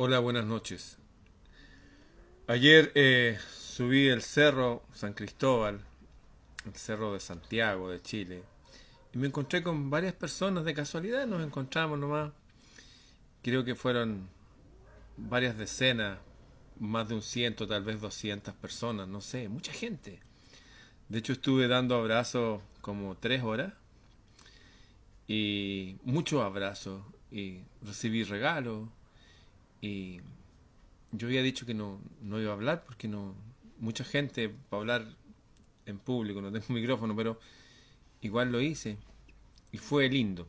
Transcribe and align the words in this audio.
Hola, 0.00 0.20
buenas 0.20 0.44
noches. 0.44 0.96
Ayer 2.46 2.92
eh, 2.94 3.36
subí 3.52 4.06
el 4.06 4.22
cerro 4.22 4.84
San 4.94 5.12
Cristóbal, 5.12 5.80
el 6.64 6.74
cerro 6.76 7.14
de 7.14 7.18
Santiago, 7.18 7.90
de 7.90 8.00
Chile, 8.00 8.44
y 9.12 9.18
me 9.18 9.26
encontré 9.26 9.60
con 9.60 9.90
varias 9.90 10.14
personas 10.14 10.64
de 10.64 10.72
casualidad, 10.72 11.26
nos 11.26 11.44
encontramos 11.44 11.98
nomás. 11.98 12.30
Creo 13.42 13.64
que 13.64 13.74
fueron 13.74 14.28
varias 15.16 15.58
decenas, 15.58 16.20
más 16.78 17.08
de 17.08 17.16
un 17.16 17.22
ciento, 17.22 17.66
tal 17.66 17.82
vez 17.82 18.00
doscientas 18.00 18.54
personas, 18.54 19.08
no 19.08 19.20
sé, 19.20 19.48
mucha 19.48 19.72
gente. 19.72 20.20
De 21.08 21.18
hecho 21.18 21.32
estuve 21.32 21.66
dando 21.66 21.96
abrazos 21.96 22.62
como 22.82 23.16
tres 23.16 23.42
horas 23.42 23.72
y 25.26 25.96
muchos 26.04 26.40
abrazos 26.40 27.02
y 27.32 27.62
recibí 27.82 28.22
regalos 28.22 28.88
y 29.80 30.20
yo 31.12 31.28
había 31.28 31.42
dicho 31.42 31.66
que 31.66 31.74
no, 31.74 32.00
no 32.22 32.40
iba 32.40 32.50
a 32.50 32.54
hablar 32.54 32.84
porque 32.84 33.08
no 33.08 33.34
mucha 33.78 34.04
gente 34.04 34.48
para 34.68 34.80
hablar 34.80 35.06
en 35.86 35.98
público, 35.98 36.40
no 36.40 36.52
tengo 36.52 36.66
micrófono, 36.74 37.14
pero 37.16 37.38
igual 38.20 38.52
lo 38.52 38.60
hice 38.60 38.96
y 39.72 39.78
fue 39.78 40.08
lindo. 40.08 40.46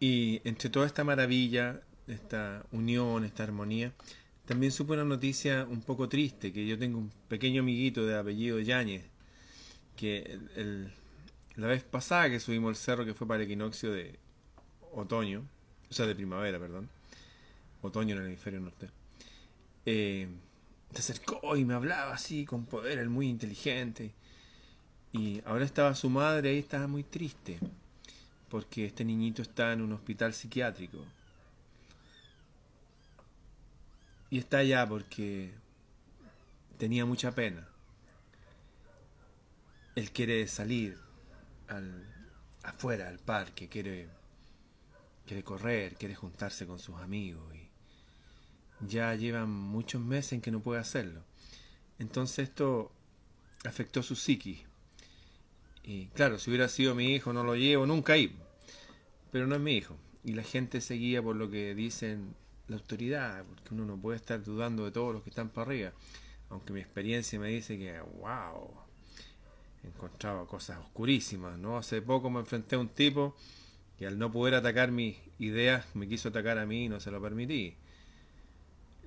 Y 0.00 0.40
entre 0.44 0.68
toda 0.68 0.86
esta 0.86 1.04
maravilla, 1.04 1.80
esta 2.08 2.64
unión, 2.72 3.24
esta 3.24 3.44
armonía, 3.44 3.92
también 4.46 4.72
supe 4.72 4.94
una 4.94 5.04
noticia 5.04 5.66
un 5.68 5.80
poco 5.80 6.08
triste, 6.08 6.52
que 6.52 6.66
yo 6.66 6.78
tengo 6.78 6.98
un 6.98 7.12
pequeño 7.28 7.62
amiguito 7.62 8.04
de 8.04 8.18
apellido 8.18 8.58
Yáñez, 8.58 9.04
que 9.96 10.38
el, 10.56 10.92
la 11.54 11.68
vez 11.68 11.84
pasada 11.84 12.30
que 12.30 12.40
subimos 12.40 12.70
el 12.70 12.76
cerro, 12.76 13.04
que 13.04 13.14
fue 13.14 13.28
para 13.28 13.40
el 13.40 13.46
equinoccio 13.46 13.92
de 13.92 14.18
otoño, 14.92 15.46
o 15.88 15.94
sea, 15.94 16.06
de 16.06 16.14
primavera, 16.16 16.58
perdón, 16.58 16.88
otoño 17.82 18.14
en 18.14 18.22
el 18.22 18.28
hemisferio 18.28 18.60
norte, 18.60 18.88
eh, 19.84 20.28
se 20.92 20.98
acercó 20.98 21.56
y 21.56 21.64
me 21.64 21.74
hablaba 21.74 22.14
así 22.14 22.44
con 22.44 22.66
poder, 22.66 22.98
él 22.98 23.08
muy 23.08 23.28
inteligente. 23.28 24.12
Y 25.12 25.42
ahora 25.44 25.64
estaba 25.64 25.94
su 25.94 26.08
madre 26.08 26.50
ahí, 26.50 26.58
estaba 26.58 26.86
muy 26.86 27.02
triste, 27.02 27.58
porque 28.48 28.86
este 28.86 29.04
niñito 29.04 29.42
está 29.42 29.72
en 29.72 29.82
un 29.82 29.92
hospital 29.92 30.32
psiquiátrico. 30.32 30.98
Y 34.30 34.38
está 34.38 34.58
allá 34.58 34.88
porque 34.88 35.52
tenía 36.78 37.04
mucha 37.04 37.34
pena. 37.34 37.68
Él 39.94 40.10
quiere 40.10 40.48
salir 40.48 40.98
al, 41.68 42.06
afuera, 42.62 43.08
al 43.08 43.18
parque, 43.18 43.68
quiere, 43.68 44.08
quiere 45.26 45.44
correr, 45.44 45.94
quiere 45.96 46.14
juntarse 46.14 46.66
con 46.66 46.78
sus 46.78 46.96
amigos. 46.96 47.44
Y, 47.54 47.61
ya 48.86 49.14
llevan 49.14 49.50
muchos 49.50 50.00
meses 50.00 50.32
en 50.34 50.40
que 50.40 50.50
no 50.50 50.60
puede 50.60 50.80
hacerlo. 50.80 51.22
Entonces 51.98 52.48
esto 52.48 52.90
afectó 53.64 54.02
su 54.02 54.16
psiquis. 54.16 54.60
Y 55.84 56.06
claro, 56.08 56.38
si 56.38 56.50
hubiera 56.50 56.68
sido 56.68 56.94
mi 56.94 57.14
hijo, 57.14 57.32
no 57.32 57.44
lo 57.44 57.54
llevo 57.56 57.86
nunca 57.86 58.14
ahí. 58.14 58.36
Pero 59.30 59.46
no 59.46 59.54
es 59.54 59.60
mi 59.60 59.76
hijo. 59.76 59.96
Y 60.24 60.32
la 60.34 60.42
gente 60.42 60.80
seguía 60.80 61.22
por 61.22 61.36
lo 61.36 61.50
que 61.50 61.74
dicen 61.74 62.34
la 62.68 62.76
autoridad, 62.76 63.44
porque 63.44 63.74
uno 63.74 63.84
no 63.84 63.96
puede 63.96 64.16
estar 64.16 64.42
dudando 64.42 64.84
de 64.84 64.92
todos 64.92 65.12
los 65.12 65.22
que 65.22 65.30
están 65.30 65.48
para 65.48 65.66
arriba. 65.66 65.92
Aunque 66.50 66.72
mi 66.72 66.80
experiencia 66.80 67.38
me 67.40 67.48
dice 67.48 67.78
que, 67.78 68.00
wow, 68.00 68.70
encontraba 69.82 70.46
cosas 70.46 70.78
oscurísimas, 70.78 71.58
¿no? 71.58 71.76
Hace 71.76 72.02
poco 72.02 72.30
me 72.30 72.40
enfrenté 72.40 72.76
a 72.76 72.78
un 72.78 72.88
tipo 72.88 73.34
que 73.98 74.06
al 74.06 74.18
no 74.18 74.30
poder 74.30 74.54
atacar 74.54 74.92
mis 74.92 75.16
ideas 75.38 75.86
me 75.94 76.06
quiso 76.06 76.28
atacar 76.28 76.58
a 76.58 76.66
mí 76.66 76.84
y 76.84 76.88
no 76.88 77.00
se 77.00 77.10
lo 77.10 77.20
permití 77.20 77.76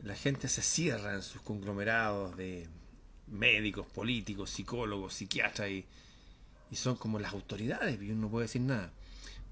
la 0.06 0.16
gente 0.16 0.48
se 0.48 0.62
cierra 0.62 1.16
en 1.16 1.24
sus 1.24 1.42
conglomerados 1.42 2.38
de 2.38 2.68
médicos, 3.28 3.88
políticos, 3.88 4.52
psicólogos, 4.52 5.16
psiquiatras 5.16 5.70
y, 5.70 5.86
son 6.74 6.98
como 6.98 7.20
las 7.20 7.34
autoridades 7.34 8.02
y 8.02 8.12
uno 8.12 8.24
no 8.24 8.30
puede 8.30 8.46
decir 8.46 8.62
nada. 8.62 8.92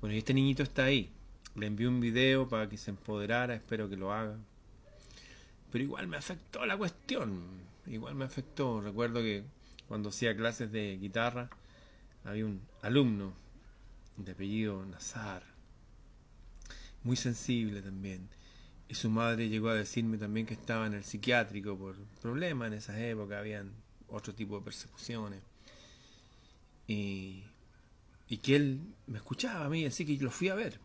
Bueno, 0.01 0.13
y 0.13 0.19
este 0.19 0.33
niñito 0.33 0.61
está 0.61 0.83
ahí. 0.83 1.09
Le 1.55 1.67
envié 1.67 1.87
un 1.87 2.01
video 2.01 2.49
para 2.49 2.67
que 2.67 2.77
se 2.77 2.91
empoderara, 2.91 3.55
espero 3.55 3.89
que 3.89 3.95
lo 3.95 4.11
haga. 4.11 4.37
Pero 5.71 5.85
igual 5.85 6.07
me 6.07 6.17
afectó 6.17 6.65
la 6.65 6.77
cuestión, 6.77 7.43
igual 7.87 8.15
me 8.15 8.25
afectó. 8.25 8.81
Recuerdo 8.81 9.21
que 9.21 9.45
cuando 9.87 10.09
hacía 10.09 10.35
clases 10.35 10.71
de 10.71 10.97
guitarra 10.97 11.49
había 12.25 12.45
un 12.45 12.61
alumno 12.81 13.33
de 14.17 14.33
apellido 14.33 14.85
Nazar, 14.85 15.43
muy 17.03 17.15
sensible 17.15 17.81
también 17.81 18.27
y 18.93 18.95
su 18.95 19.09
madre 19.09 19.49
llegó 19.49 19.69
a 19.69 19.73
decirme 19.73 20.19
también 20.19 20.45
que 20.45 20.53
estaba 20.53 20.85
en 20.85 20.93
el 20.93 21.03
psiquiátrico 21.03 21.75
por 21.75 21.95
problemas 22.21 22.67
en 22.67 22.73
esas 22.75 22.99
épocas, 22.99 23.39
habían 23.39 23.71
otro 24.07 24.35
tipo 24.35 24.59
de 24.59 24.65
persecuciones. 24.65 25.41
Y, 26.87 27.41
y 28.29 28.37
que 28.37 28.55
él 28.55 28.81
me 29.07 29.17
escuchaba 29.17 29.65
a 29.65 29.69
mí, 29.69 29.83
así 29.83 30.05
que 30.05 30.23
lo 30.23 30.29
fui 30.29 30.49
a 30.49 30.53
ver. 30.53 30.79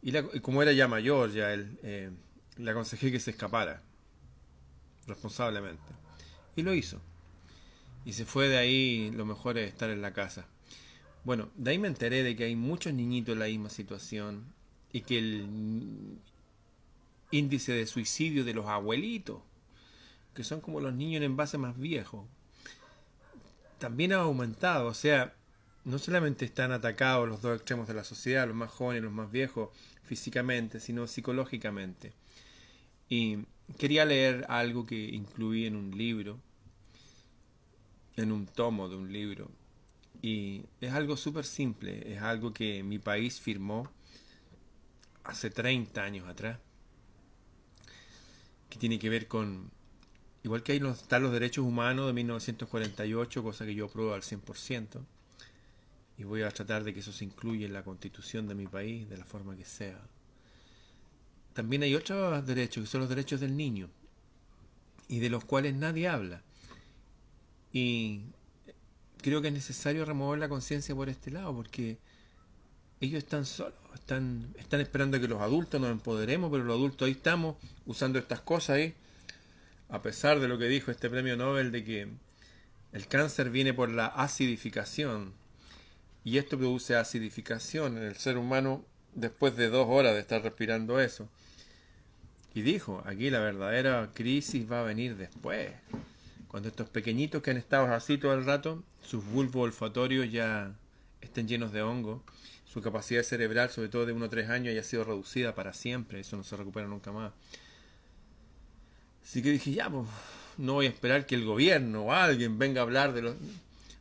Y, 0.00 0.12
como 0.40 0.62
era 0.62 0.70
ya 0.70 0.86
mayor, 0.86 1.32
ya 1.32 1.52
él, 1.52 1.76
eh, 1.82 2.12
le 2.56 2.70
aconsejé 2.70 3.10
que 3.10 3.18
se 3.18 3.32
escapara, 3.32 3.82
responsablemente. 5.08 5.92
Y 6.54 6.62
lo 6.62 6.72
hizo. 6.72 7.00
Y 8.04 8.12
se 8.12 8.26
fue 8.26 8.48
de 8.48 8.58
ahí, 8.58 9.10
lo 9.10 9.26
mejor 9.26 9.58
es 9.58 9.66
estar 9.72 9.90
en 9.90 10.02
la 10.02 10.12
casa. 10.12 10.46
Bueno, 11.24 11.50
de 11.56 11.72
ahí 11.72 11.78
me 11.78 11.88
enteré 11.88 12.22
de 12.22 12.36
que 12.36 12.44
hay 12.44 12.54
muchos 12.54 12.94
niñitos 12.94 13.32
en 13.32 13.40
la 13.40 13.46
misma 13.46 13.70
situación 13.70 14.54
y 14.92 15.00
que 15.00 15.18
el, 15.18 16.20
índice 17.30 17.72
de 17.72 17.86
suicidio 17.86 18.44
de 18.44 18.54
los 18.54 18.66
abuelitos, 18.66 19.42
que 20.34 20.44
son 20.44 20.60
como 20.60 20.80
los 20.80 20.94
niños 20.94 21.18
en 21.18 21.24
envase 21.24 21.58
más 21.58 21.78
viejos, 21.78 22.26
también 23.78 24.12
ha 24.12 24.16
aumentado. 24.20 24.88
O 24.88 24.94
sea, 24.94 25.34
no 25.84 25.98
solamente 25.98 26.44
están 26.44 26.72
atacados 26.72 27.28
los 27.28 27.42
dos 27.42 27.56
extremos 27.56 27.88
de 27.88 27.94
la 27.94 28.04
sociedad, 28.04 28.46
los 28.46 28.56
más 28.56 28.70
jóvenes 28.70 29.00
y 29.00 29.04
los 29.04 29.12
más 29.12 29.30
viejos, 29.30 29.70
físicamente, 30.04 30.80
sino 30.80 31.06
psicológicamente. 31.06 32.12
Y 33.08 33.38
quería 33.78 34.04
leer 34.04 34.46
algo 34.48 34.86
que 34.86 34.96
incluí 34.96 35.66
en 35.66 35.76
un 35.76 35.96
libro, 35.96 36.38
en 38.16 38.32
un 38.32 38.46
tomo 38.46 38.88
de 38.88 38.96
un 38.96 39.12
libro. 39.12 39.50
Y 40.20 40.64
es 40.80 40.92
algo 40.92 41.16
súper 41.16 41.44
simple, 41.44 42.12
es 42.12 42.22
algo 42.22 42.52
que 42.52 42.82
mi 42.82 42.98
país 42.98 43.40
firmó 43.40 43.90
hace 45.24 45.50
30 45.50 46.02
años 46.02 46.26
atrás 46.26 46.58
que 48.68 48.78
tiene 48.78 48.98
que 48.98 49.08
ver 49.08 49.28
con, 49.28 49.70
igual 50.42 50.62
que 50.62 50.72
ahí 50.72 50.80
están 50.84 51.22
los 51.22 51.32
derechos 51.32 51.64
humanos 51.64 52.06
de 52.06 52.12
1948, 52.12 53.42
cosa 53.42 53.64
que 53.64 53.74
yo 53.74 53.86
apruebo 53.86 54.14
al 54.14 54.22
100%, 54.22 55.00
y 56.18 56.24
voy 56.24 56.42
a 56.42 56.50
tratar 56.50 56.84
de 56.84 56.92
que 56.92 57.00
eso 57.00 57.12
se 57.12 57.24
incluya 57.24 57.66
en 57.66 57.72
la 57.72 57.84
constitución 57.84 58.48
de 58.48 58.54
mi 58.54 58.66
país, 58.66 59.08
de 59.08 59.16
la 59.16 59.24
forma 59.24 59.56
que 59.56 59.64
sea. 59.64 60.00
También 61.54 61.82
hay 61.82 61.94
otros 61.94 62.46
derechos, 62.46 62.84
que 62.84 62.90
son 62.90 63.00
los 63.00 63.08
derechos 63.08 63.40
del 63.40 63.56
niño, 63.56 63.88
y 65.08 65.20
de 65.20 65.30
los 65.30 65.44
cuales 65.44 65.74
nadie 65.74 66.08
habla. 66.08 66.42
Y 67.72 68.22
creo 69.22 69.40
que 69.42 69.48
es 69.48 69.54
necesario 69.54 70.04
remover 70.04 70.38
la 70.38 70.48
conciencia 70.48 70.94
por 70.94 71.08
este 71.08 71.30
lado, 71.30 71.54
porque 71.54 71.98
ellos 73.00 73.18
están 73.22 73.46
solos, 73.46 73.74
están, 73.94 74.54
están 74.58 74.80
esperando 74.80 75.20
que 75.20 75.28
los 75.28 75.40
adultos 75.40 75.80
nos 75.80 75.90
empoderemos, 75.90 76.50
pero 76.50 76.64
los 76.64 76.76
adultos 76.76 77.06
ahí 77.06 77.12
estamos 77.12 77.56
usando 77.86 78.18
estas 78.18 78.40
cosas 78.40 78.76
ahí, 78.76 78.94
a 79.88 80.02
pesar 80.02 80.40
de 80.40 80.48
lo 80.48 80.58
que 80.58 80.66
dijo 80.66 80.90
este 80.90 81.08
premio 81.08 81.36
Nobel 81.36 81.70
de 81.70 81.84
que 81.84 82.08
el 82.92 83.06
cáncer 83.06 83.50
viene 83.50 83.74
por 83.74 83.90
la 83.90 84.06
acidificación 84.06 85.32
y 86.24 86.38
esto 86.38 86.58
produce 86.58 86.96
acidificación 86.96 87.96
en 87.98 88.04
el 88.04 88.16
ser 88.16 88.36
humano 88.36 88.84
después 89.14 89.56
de 89.56 89.68
dos 89.68 89.86
horas 89.88 90.14
de 90.14 90.20
estar 90.20 90.42
respirando 90.42 91.00
eso. 91.00 91.28
Y 92.54 92.62
dijo, 92.62 93.02
aquí 93.06 93.30
la 93.30 93.40
verdadera 93.40 94.10
crisis 94.14 94.70
va 94.70 94.80
a 94.80 94.84
venir 94.84 95.16
después, 95.16 95.70
cuando 96.48 96.68
estos 96.68 96.88
pequeñitos 96.88 97.42
que 97.42 97.50
han 97.50 97.56
estado 97.56 97.86
así 97.94 98.18
todo 98.18 98.34
el 98.34 98.44
rato, 98.44 98.82
sus 99.02 99.24
bulbos 99.24 99.64
olfatorios 99.64 100.30
ya 100.30 100.74
estén 101.20 101.46
llenos 101.46 101.72
de 101.72 101.82
hongo 101.82 102.22
su 102.72 102.82
capacidad 102.82 103.22
cerebral, 103.22 103.70
sobre 103.70 103.88
todo 103.88 104.04
de 104.04 104.12
1 104.12 104.26
a 104.26 104.28
3 104.28 104.50
años, 104.50 104.72
haya 104.72 104.82
sido 104.82 105.04
reducida 105.04 105.54
para 105.54 105.72
siempre, 105.72 106.20
eso 106.20 106.36
no 106.36 106.44
se 106.44 106.56
recupera 106.56 106.86
nunca 106.86 107.12
más. 107.12 107.32
Así 109.22 109.42
que 109.42 109.50
dije, 109.50 109.72
ya, 109.72 109.88
pues, 109.88 110.06
no 110.58 110.74
voy 110.74 110.86
a 110.86 110.90
esperar 110.90 111.26
que 111.26 111.34
el 111.34 111.44
gobierno 111.44 112.04
o 112.04 112.12
alguien 112.12 112.58
venga 112.58 112.80
a 112.80 112.84
hablar 112.84 113.14
de 113.14 113.22
los... 113.22 113.36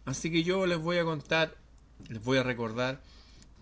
Así 0.06 0.32
que 0.32 0.44
yo 0.44 0.66
les 0.66 0.80
voy 0.80 0.98
a 0.98 1.04
contar, 1.04 1.56
les 2.10 2.22
voy 2.22 2.38
a 2.38 2.44
recordar 2.44 3.02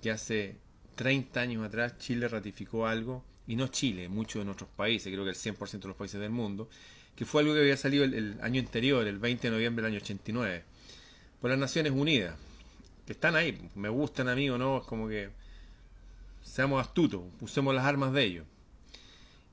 que 0.01 0.11
hace 0.11 0.57
30 0.95 1.39
años 1.39 1.65
atrás 1.65 1.97
Chile 1.99 2.27
ratificó 2.27 2.87
algo, 2.87 3.23
y 3.47 3.55
no 3.55 3.67
Chile, 3.67 4.09
muchos 4.09 4.41
de 4.41 4.45
nuestros 4.45 4.69
países, 4.71 5.13
creo 5.13 5.23
que 5.23 5.31
el 5.31 5.35
100% 5.35 5.81
de 5.81 5.87
los 5.87 5.97
países 5.97 6.19
del 6.19 6.31
mundo, 6.31 6.67
que 7.15 7.25
fue 7.25 7.41
algo 7.41 7.53
que 7.53 7.59
había 7.59 7.77
salido 7.77 8.03
el, 8.03 8.13
el 8.15 8.37
año 8.41 8.59
anterior, 8.59 9.05
el 9.05 9.19
20 9.19 9.47
de 9.47 9.51
noviembre 9.51 9.83
del 9.83 9.93
año 9.93 10.01
89, 10.01 10.63
por 11.39 11.51
las 11.51 11.59
Naciones 11.59 11.91
Unidas 11.91 12.35
que 13.05 13.13
están 13.13 13.35
ahí, 13.35 13.69
me 13.75 13.89
gustan 13.89 14.27
amigos, 14.29 14.59
no, 14.59 14.79
es 14.79 14.83
como 14.85 15.07
que 15.07 15.29
seamos 16.41 16.81
astutos, 16.81 17.21
usemos 17.41 17.73
las 17.75 17.85
armas 17.85 18.13
de 18.13 18.23
ellos. 18.23 18.45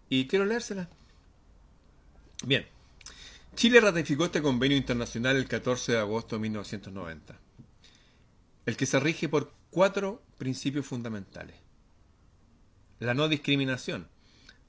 y 0.08 0.26
quiero 0.26 0.44
leérsela. 0.44 0.88
Bien. 2.44 2.66
Chile 3.54 3.80
ratificó 3.80 4.26
este 4.26 4.42
convenio 4.42 4.76
internacional 4.76 5.36
el 5.36 5.46
14 5.46 5.92
de 5.92 5.98
agosto 5.98 6.36
de 6.36 6.42
1990, 6.42 7.38
el 8.66 8.76
que 8.76 8.86
se 8.86 8.98
rige 8.98 9.28
por 9.28 9.52
cuatro 9.70 10.22
principios 10.38 10.86
fundamentales. 10.86 11.56
La 12.98 13.14
no 13.14 13.28
discriminación. 13.28 14.08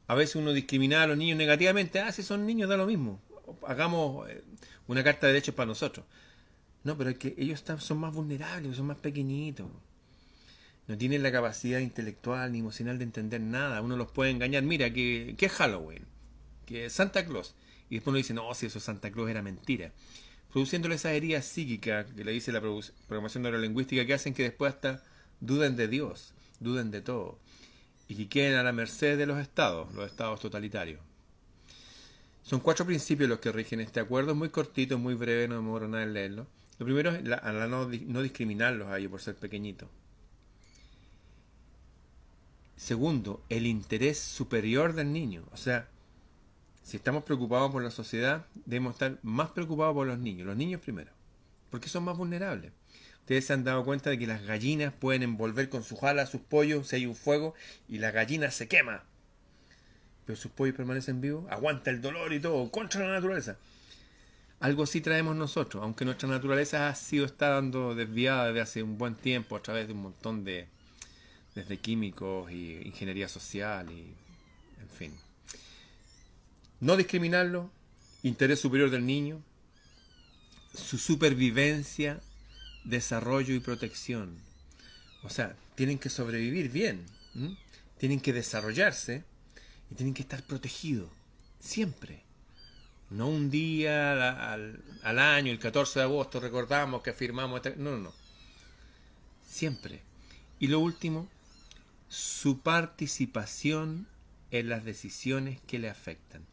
A 0.08 0.16
veces 0.16 0.36
uno 0.36 0.54
discrimina 0.54 1.04
a 1.04 1.08
los 1.08 1.18
niños 1.18 1.38
negativamente. 1.38 2.00
Ah, 2.00 2.12
si 2.12 2.24
son 2.24 2.46
niños, 2.46 2.70
da 2.70 2.78
lo 2.78 2.86
mismo. 2.86 3.22
Hagamos 3.66 4.30
eh, 4.30 4.44
una 4.88 5.04
carta 5.04 5.28
de 5.28 5.34
derechos 5.34 5.56
para 5.56 5.68
nosotros. 5.68 6.06
No, 6.84 6.98
pero 6.98 7.10
es 7.10 7.18
que 7.18 7.34
ellos 7.38 7.60
están, 7.60 7.80
son 7.80 8.00
más 8.00 8.14
vulnerables, 8.14 8.76
son 8.76 8.88
más 8.88 8.98
pequeñitos. 8.98 9.68
No 10.88 10.98
tienen 10.98 11.24
la 11.24 11.32
capacidad 11.32 11.80
intelectual 11.80 12.52
ni 12.52 12.60
emocional 12.60 12.98
de 12.98 13.06
entender 13.06 13.40
nada. 13.40 13.82
Uno 13.82 13.96
los 13.96 14.12
puede 14.12 14.32
engañar. 14.32 14.64
Mira, 14.64 14.92
que, 14.92 15.36
que 15.38 15.48
Halloween, 15.48 16.06
que 16.66 16.90
Santa 16.90 17.26
Claus. 17.26 17.56
Y 17.90 17.96
después 17.96 18.12
uno 18.12 18.18
dice, 18.18 18.34
no, 18.34 18.54
si 18.54 18.66
eso 18.66 18.80
Santa 18.80 19.12
Claus 19.12 19.30
era 19.30 19.42
mentira. 19.42 19.94
Produciéndole 20.52 20.96
esa 20.96 21.14
herida 21.14 21.42
psíquica 21.42 22.06
que 22.06 22.24
le 22.26 22.32
dice 22.32 22.52
la 22.52 22.62
programación 22.62 23.44
neurolingüística 23.44 24.06
que 24.06 24.14
hacen 24.14 24.34
que 24.34 24.44
después 24.44 24.74
hasta 24.74 25.04
duden 25.40 25.76
de 25.76 25.88
Dios, 25.88 26.34
duden 26.60 26.92
de 26.92 27.02
todo. 27.02 27.40
Y 28.08 28.16
que 28.16 28.28
queden 28.28 28.56
a 28.56 28.64
la 28.64 28.74
merced 28.74 29.18
de 29.18 29.26
los 29.26 29.40
estados, 29.40 29.94
los 29.94 30.06
estados 30.06 30.42
totalitarios. 30.42 31.00
Son 32.44 32.60
cuatro 32.60 32.86
principios 32.86 33.30
los 33.30 33.40
que 33.40 33.54
rigen 33.54 33.80
este 33.80 34.02
acuerdo, 34.02 34.36
muy 34.36 34.50
cortito, 34.50 35.00
muy 35.00 35.14
breve, 35.14 35.48
no 35.48 35.56
demoro 35.56 35.88
nada 35.88 36.04
en 36.04 36.14
leerlo. 36.14 36.48
Lo 36.80 36.86
primero 36.86 37.12
es 37.12 37.24
la, 37.24 37.40
no, 37.68 37.88
no, 37.88 38.22
discriminarlos 38.22 38.88
a 38.90 38.98
ellos 38.98 39.12
por 39.12 39.22
ser 39.22 39.36
pequeñitos. 39.36 39.90
Segundo, 42.76 43.44
el 43.50 43.66
interés 43.68 44.20
superior 44.20 44.94
del 44.94 45.14
niño. 45.14 45.44
O 45.52 45.58
sea, 45.58 45.88
si 46.84 46.98
estamos 46.98 47.24
preocupados 47.24 47.72
por 47.72 47.84
la 47.84 47.92
sociedad, 47.92 48.46
debemos 48.66 48.94
estar 48.94 49.20
más 49.22 49.52
preocupados 49.52 49.94
por 49.94 50.08
los 50.08 50.20
niños. 50.20 50.48
Los 50.48 50.58
niños 50.58 50.82
primero, 50.82 51.12
porque 51.70 51.90
son 51.90 52.04
más 52.04 52.18
vulnerables. 52.18 52.74
Ustedes 53.20 53.46
se 53.46 53.54
han 53.54 53.64
dado 53.64 53.86
cuenta 53.86 54.10
de 54.10 54.20
que 54.20 54.28
las 54.28 54.44
gallinas 54.46 54.94
pueden 54.94 55.24
envolver 55.24 55.70
con 55.70 55.84
sus 55.84 56.04
alas 56.04 56.30
sus 56.30 56.42
pollos 56.42 56.90
si 56.90 56.98
hay 56.98 57.06
un 57.06 57.16
fuego 57.16 57.54
y 57.88 58.00
la 58.00 58.12
gallina 58.12 58.52
se 58.52 58.68
quema. 58.68 59.04
Pero 60.26 60.36
sus 60.36 60.52
pollos 60.52 60.76
permanecen 60.76 61.22
vivos, 61.22 61.46
aguanta 61.50 61.90
el 61.90 62.02
dolor 62.02 62.34
y 62.34 62.42
todo, 62.42 62.70
contra 62.70 63.08
la 63.08 63.14
naturaleza. 63.14 63.58
Algo 64.64 64.86
sí 64.86 65.02
traemos 65.02 65.36
nosotros, 65.36 65.84
aunque 65.84 66.06
nuestra 66.06 66.30
naturaleza 66.30 66.88
ha 66.88 66.96
sido 66.96 67.26
estando 67.26 67.96
desviada 67.96 68.48
desde 68.48 68.62
hace 68.62 68.82
un 68.82 68.98
buen 68.98 69.14
tiempo 69.14 69.58
a 69.58 69.62
través 69.62 69.88
de 69.88 69.94
un 69.94 70.04
montón 70.04 70.46
de 70.46 70.70
desde 71.54 71.80
químicos 71.80 72.50
y 72.50 72.76
ingeniería 72.86 73.28
social 73.28 73.92
y 73.92 74.16
en 74.82 74.90
fin. 74.90 75.14
No 76.80 76.96
discriminarlo, 76.96 77.72
interés 78.22 78.62
superior 78.62 78.90
del 78.90 79.06
niño, 79.06 79.42
su 80.74 80.98
supervivencia, 80.98 82.22
desarrollo 82.86 83.54
y 83.56 83.60
protección. 83.60 84.38
O 85.24 85.30
sea, 85.30 85.58
tienen 85.76 86.00
que 86.00 86.08
sobrevivir 86.08 86.70
bien, 86.70 87.06
tienen 87.98 88.22
que 88.22 88.32
desarrollarse 88.32 89.26
y 89.92 89.96
tienen 89.96 90.14
que 90.14 90.22
estar 90.22 90.42
protegidos, 90.42 91.10
siempre. 91.60 92.23
No 93.10 93.28
un 93.28 93.52
día 93.52 94.54
al, 94.54 95.20
año, 95.20 95.52
el 95.52 95.60
14 95.60 96.00
de 96.00 96.06
agosto, 96.06 96.40
recordamos 96.40 97.02
que 97.04 97.14
firmamos. 97.14 97.62
No, 97.78 97.92
no, 97.92 97.98
no. 98.00 98.14
Siempre. 99.48 100.02
Y 100.60 100.68
lo 100.68 100.80
último, 100.80 101.28
su 102.10 102.62
participación 102.62 104.08
en 104.52 104.70
las 104.70 104.84
decisiones 104.84 105.60
que 105.68 105.80
le 105.80 105.90
afectan. 105.90 106.44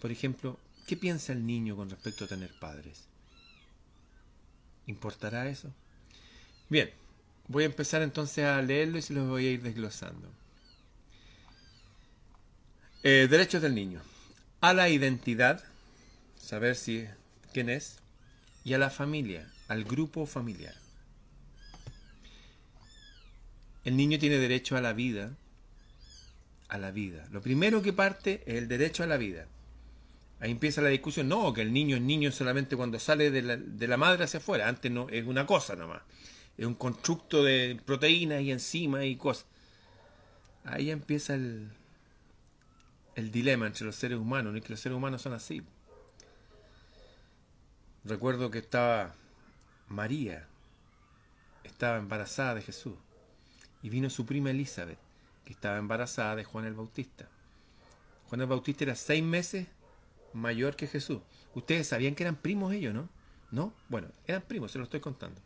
Por 0.00 0.10
ejemplo, 0.10 0.58
¿qué 0.86 0.96
piensa 0.96 1.32
el 1.32 1.46
niño 1.46 1.76
con 1.76 1.88
respecto 1.88 2.24
a 2.24 2.28
tener 2.28 2.50
padres? 2.58 3.04
¿Importará 4.86 5.48
eso? 5.48 5.72
Bien, 6.68 6.90
voy 7.48 7.62
a 7.62 7.66
empezar 7.66 8.02
entonces 8.02 8.44
a 8.44 8.60
leerlo 8.60 8.98
y 8.98 9.02
se 9.02 9.14
los 9.14 9.26
voy 9.26 9.46
a 9.46 9.50
ir 9.52 9.62
desglosando. 9.62 10.28
Eh, 13.02 13.26
derechos 13.30 13.62
del 13.62 13.74
niño 13.74 14.02
a 14.68 14.72
la 14.72 14.88
identidad, 14.88 15.62
saber 16.38 16.74
si 16.74 17.06
quién 17.52 17.68
es, 17.68 17.98
y 18.64 18.72
a 18.72 18.78
la 18.78 18.88
familia, 18.88 19.46
al 19.68 19.84
grupo 19.84 20.24
familiar. 20.24 20.74
El 23.84 23.98
niño 23.98 24.18
tiene 24.18 24.38
derecho 24.38 24.78
a 24.78 24.80
la 24.80 24.94
vida, 24.94 25.36
a 26.68 26.78
la 26.78 26.92
vida. 26.92 27.28
Lo 27.30 27.42
primero 27.42 27.82
que 27.82 27.92
parte 27.92 28.42
es 28.46 28.54
el 28.54 28.66
derecho 28.66 29.02
a 29.02 29.06
la 29.06 29.18
vida. 29.18 29.46
Ahí 30.40 30.50
empieza 30.50 30.80
la 30.80 30.88
discusión. 30.88 31.28
No, 31.28 31.52
que 31.52 31.60
el 31.60 31.70
niño 31.70 31.96
es 31.96 32.02
niño 32.02 32.32
solamente 32.32 32.74
cuando 32.74 32.98
sale 32.98 33.30
de 33.30 33.42
la, 33.42 33.58
de 33.58 33.86
la 33.86 33.98
madre 33.98 34.24
hacia 34.24 34.38
afuera. 34.38 34.66
Antes 34.66 34.90
no, 34.90 35.10
es 35.10 35.26
una 35.26 35.44
cosa 35.44 35.76
nomás. 35.76 36.00
Es 36.56 36.64
un 36.64 36.74
constructo 36.74 37.44
de 37.44 37.78
proteínas 37.84 38.40
y 38.40 38.50
enzimas 38.50 39.04
y 39.04 39.16
cosas. 39.16 39.44
Ahí 40.64 40.90
empieza 40.90 41.34
el, 41.34 41.70
el 43.14 43.30
dilema 43.30 43.66
entre 43.66 43.86
los 43.86 43.96
seres 43.96 44.18
humanos, 44.18 44.52
no 44.52 44.58
es 44.58 44.64
que 44.64 44.70
los 44.70 44.80
seres 44.80 44.96
humanos 44.96 45.22
son 45.22 45.32
así. 45.32 45.62
Recuerdo 48.04 48.50
que 48.50 48.58
estaba 48.58 49.14
María, 49.88 50.46
estaba 51.62 51.98
embarazada 51.98 52.56
de 52.56 52.62
Jesús, 52.62 52.94
y 53.82 53.88
vino 53.88 54.10
su 54.10 54.26
prima 54.26 54.50
Elizabeth, 54.50 54.98
que 55.44 55.52
estaba 55.52 55.78
embarazada 55.78 56.36
de 56.36 56.44
Juan 56.44 56.64
el 56.64 56.74
Bautista. 56.74 57.28
Juan 58.28 58.40
el 58.40 58.46
Bautista 58.46 58.84
era 58.84 58.94
seis 58.94 59.22
meses 59.22 59.68
mayor 60.32 60.76
que 60.76 60.86
Jesús. 60.86 61.20
Ustedes 61.54 61.88
sabían 61.88 62.14
que 62.14 62.24
eran 62.24 62.36
primos 62.36 62.72
ellos, 62.72 62.94
¿no? 62.94 63.08
¿No? 63.50 63.72
Bueno, 63.88 64.08
eran 64.26 64.42
primos, 64.42 64.72
se 64.72 64.78
lo 64.78 64.84
estoy 64.84 65.00
contando. 65.00 65.40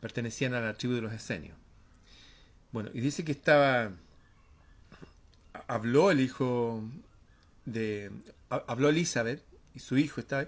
Pertenecían 0.00 0.54
a 0.54 0.60
la 0.60 0.74
tribu 0.74 0.94
de 0.94 1.02
los 1.02 1.12
esenios. 1.12 1.56
Bueno, 2.72 2.90
y 2.94 3.00
dice 3.00 3.24
que 3.24 3.32
estaba 3.32 3.92
habló 5.68 6.10
el 6.10 6.20
hijo 6.20 6.82
de. 7.64 8.10
Habló 8.48 8.88
Elizabeth 8.88 9.42
y 9.74 9.80
su 9.80 9.98
hijo 9.98 10.20
estaba. 10.20 10.46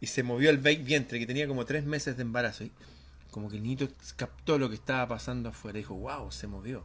Y 0.00 0.06
se 0.06 0.22
movió 0.22 0.50
el 0.50 0.58
vientre, 0.58 1.18
que 1.20 1.26
tenía 1.26 1.46
como 1.46 1.64
tres 1.64 1.84
meses 1.84 2.16
de 2.16 2.22
embarazo. 2.22 2.64
Y 2.64 2.72
como 3.30 3.48
que 3.48 3.56
el 3.56 3.62
niño 3.62 3.88
captó 4.16 4.58
lo 4.58 4.68
que 4.68 4.74
estaba 4.74 5.06
pasando 5.06 5.48
afuera. 5.50 5.78
Dijo, 5.78 5.94
wow, 5.94 6.32
se 6.32 6.46
movió. 6.46 6.84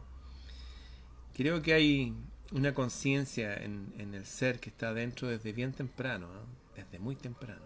Creo 1.34 1.62
que 1.62 1.74
hay 1.74 2.14
una 2.52 2.74
conciencia 2.74 3.54
en, 3.54 3.92
el 3.98 4.24
ser 4.24 4.60
que 4.60 4.70
está 4.70 4.94
dentro 4.94 5.28
desde 5.28 5.52
bien 5.52 5.72
temprano, 5.72 6.28
desde 6.74 6.98
muy 6.98 7.16
temprano. 7.16 7.62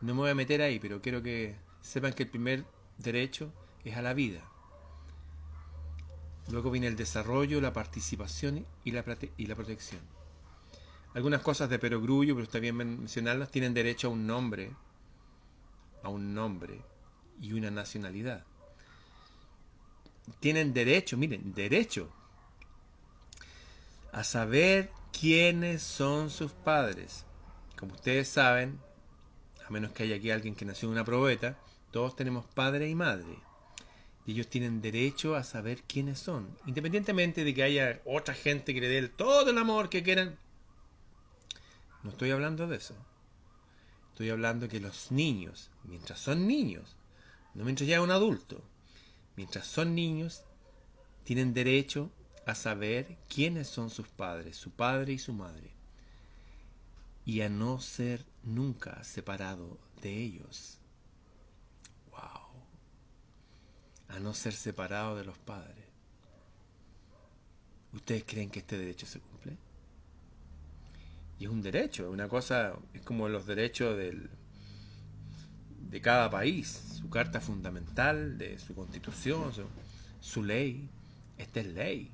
No 0.00 0.14
me 0.14 0.20
voy 0.20 0.30
a 0.30 0.34
meter 0.34 0.62
ahí, 0.62 0.78
pero 0.78 1.00
quiero 1.00 1.22
que 1.22 1.56
sepan 1.82 2.12
que 2.12 2.24
el 2.24 2.30
primer 2.30 2.64
derecho 2.98 3.52
es 3.84 3.96
a 3.96 4.02
la 4.02 4.14
vida. 4.14 4.42
Luego 6.50 6.70
viene 6.70 6.86
el 6.86 6.96
desarrollo, 6.96 7.60
la 7.60 7.72
participación 7.72 8.66
y 8.84 8.90
la, 8.92 9.04
y 9.36 9.46
la 9.46 9.54
protección. 9.54 10.00
Algunas 11.14 11.42
cosas 11.42 11.70
de 11.70 11.78
perogrullo, 11.78 12.34
pero 12.34 12.44
está 12.44 12.58
bien 12.58 12.76
mencionarlas, 12.76 13.50
tienen 13.50 13.72
derecho 13.72 14.08
a 14.08 14.10
un 14.10 14.26
nombre, 14.26 14.72
a 16.02 16.08
un 16.08 16.34
nombre 16.34 16.82
y 17.40 17.52
una 17.52 17.70
nacionalidad. 17.70 18.44
Tienen 20.40 20.72
derecho, 20.74 21.16
miren, 21.16 21.54
derecho 21.54 22.10
a 24.14 24.22
saber 24.22 24.92
quiénes 25.18 25.82
son 25.82 26.30
sus 26.30 26.52
padres. 26.52 27.24
Como 27.76 27.94
ustedes 27.94 28.28
saben, 28.28 28.78
a 29.66 29.70
menos 29.70 29.90
que 29.90 30.04
haya 30.04 30.16
aquí 30.16 30.30
alguien 30.30 30.54
que 30.54 30.64
nació 30.64 30.88
en 30.88 30.92
una 30.92 31.04
probeta, 31.04 31.58
todos 31.90 32.14
tenemos 32.14 32.46
padre 32.46 32.88
y 32.88 32.94
madre. 32.94 33.38
Y 34.26 34.32
ellos 34.32 34.48
tienen 34.48 34.80
derecho 34.80 35.36
a 35.36 35.44
saber 35.44 35.82
quiénes 35.82 36.18
son. 36.18 36.48
Independientemente 36.66 37.44
de 37.44 37.54
que 37.54 37.62
haya 37.62 38.00
otra 38.04 38.34
gente 38.34 38.72
que 38.72 38.80
le 38.80 38.88
dé 38.88 39.08
todo 39.08 39.50
el 39.50 39.58
amor 39.58 39.90
que 39.90 40.02
quieran. 40.02 40.38
No 42.02 42.10
estoy 42.10 42.30
hablando 42.30 42.66
de 42.66 42.76
eso. 42.76 42.94
Estoy 44.12 44.30
hablando 44.30 44.68
que 44.68 44.80
los 44.80 45.10
niños, 45.10 45.70
mientras 45.82 46.20
son 46.20 46.46
niños, 46.46 46.96
no 47.54 47.64
mientras 47.64 47.88
ya 47.88 48.00
un 48.00 48.10
adulto, 48.10 48.62
mientras 49.36 49.66
son 49.66 49.94
niños, 49.94 50.44
tienen 51.24 51.52
derecho 51.54 52.10
a 52.46 52.54
saber 52.54 53.16
quiénes 53.28 53.68
son 53.68 53.90
sus 53.90 54.06
padres, 54.08 54.56
su 54.56 54.70
padre 54.70 55.14
y 55.14 55.18
su 55.18 55.32
madre, 55.32 55.70
y 57.24 57.40
a 57.40 57.48
no 57.48 57.80
ser 57.80 58.24
nunca 58.42 59.02
separado 59.02 59.78
de 60.02 60.16
ellos. 60.16 60.78
A 64.14 64.20
no 64.20 64.32
ser 64.32 64.52
separado 64.52 65.16
de 65.16 65.24
los 65.24 65.38
padres. 65.38 65.84
¿Ustedes 67.92 68.24
creen 68.24 68.50
que 68.50 68.60
este 68.60 68.78
derecho 68.78 69.06
se 69.06 69.20
cumple? 69.20 69.56
Y 71.38 71.44
es 71.44 71.50
un 71.50 71.62
derecho, 71.62 72.10
una 72.10 72.28
cosa, 72.28 72.74
es 72.92 73.02
como 73.02 73.28
los 73.28 73.46
derechos 73.46 73.96
del, 73.96 74.30
de 75.90 76.00
cada 76.00 76.30
país, 76.30 76.98
su 77.00 77.10
carta 77.10 77.40
fundamental, 77.40 78.38
de 78.38 78.58
su 78.58 78.74
constitución, 78.74 79.52
su, 79.52 79.64
su 80.20 80.44
ley. 80.44 80.88
Esta 81.36 81.60
es 81.60 81.66
ley. 81.66 82.10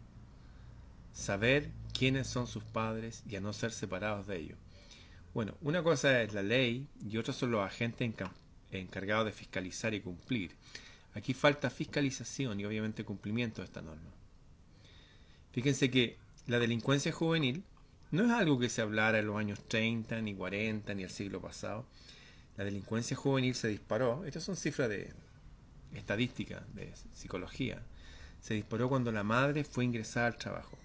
Saber 1.12 1.70
quiénes 1.92 2.26
son 2.26 2.46
sus 2.46 2.64
padres 2.64 3.22
y 3.28 3.36
a 3.36 3.40
no 3.40 3.52
ser 3.52 3.72
separados 3.72 4.26
de 4.26 4.38
ellos. 4.38 4.58
Bueno, 5.34 5.54
una 5.60 5.82
cosa 5.82 6.22
es 6.22 6.32
la 6.32 6.42
ley 6.42 6.86
y 7.08 7.18
otra 7.18 7.34
son 7.34 7.50
los 7.50 7.64
agentes 7.64 8.10
encargados 8.72 9.26
de 9.26 9.32
fiscalizar 9.32 9.92
y 9.92 10.00
cumplir. 10.00 10.52
Aquí 11.14 11.34
falta 11.34 11.70
fiscalización 11.70 12.60
y 12.60 12.64
obviamente 12.64 13.04
cumplimiento 13.04 13.62
de 13.62 13.66
esta 13.66 13.82
norma. 13.82 14.10
Fíjense 15.52 15.90
que 15.90 16.16
la 16.46 16.58
delincuencia 16.58 17.12
juvenil 17.12 17.64
no 18.10 18.24
es 18.24 18.30
algo 18.30 18.58
que 18.58 18.68
se 18.68 18.82
hablara 18.82 19.18
en 19.18 19.26
los 19.26 19.36
años 19.36 19.60
30, 19.68 20.20
ni 20.22 20.34
40, 20.34 20.94
ni 20.94 21.02
el 21.02 21.10
siglo 21.10 21.40
pasado. 21.40 21.86
La 22.56 22.64
delincuencia 22.64 23.16
juvenil 23.16 23.54
se 23.54 23.68
disparó, 23.68 24.24
estas 24.24 24.44
son 24.44 24.56
cifras 24.56 24.88
de 24.88 25.12
estadística, 25.94 26.64
de 26.74 26.92
psicología, 27.14 27.82
se 28.40 28.54
disparó 28.54 28.88
cuando 28.88 29.12
la 29.12 29.22
madre 29.22 29.64
fue 29.64 29.84
ingresada 29.84 30.26
al 30.26 30.36
trabajo. 30.36 30.78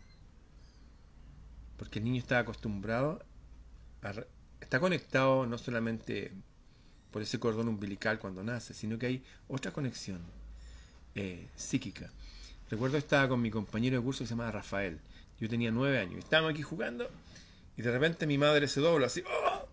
Porque 1.78 2.00
el 2.00 2.06
niño 2.06 2.20
está 2.20 2.40
acostumbrado. 2.40 3.24
Está 4.60 4.80
conectado 4.80 5.46
no 5.46 5.58
solamente 5.58 6.32
por 7.16 7.22
ese 7.22 7.40
cordón 7.40 7.70
umbilical 7.70 8.20
cuando 8.20 8.44
nace, 8.44 8.74
sino 8.74 9.00
que 9.00 9.06
hay 9.06 9.24
otra 9.48 9.72
conexión 9.72 10.20
eh, 11.16 11.48
psíquica. 11.56 12.12
Recuerdo 12.70 12.98
estaba 12.98 13.30
con 13.30 13.42
mi 13.42 13.50
compañero 13.50 13.96
de 13.96 14.04
curso 14.04 14.20
que 14.20 14.28
se 14.28 14.32
llamaba 14.32 14.52
Rafael. 14.52 15.00
Yo 15.40 15.48
tenía 15.48 15.72
nueve 15.72 15.98
años. 15.98 16.20
Estábamos 16.20 16.52
aquí 16.52 16.62
jugando 16.62 17.10
y 17.78 17.84
de 17.84 17.90
repente 17.90 18.28
mi 18.28 18.38
madre 18.38 18.68
se 18.68 18.82
dobla 18.82 19.08
así 19.08 19.24
¡oh! 19.26 19.66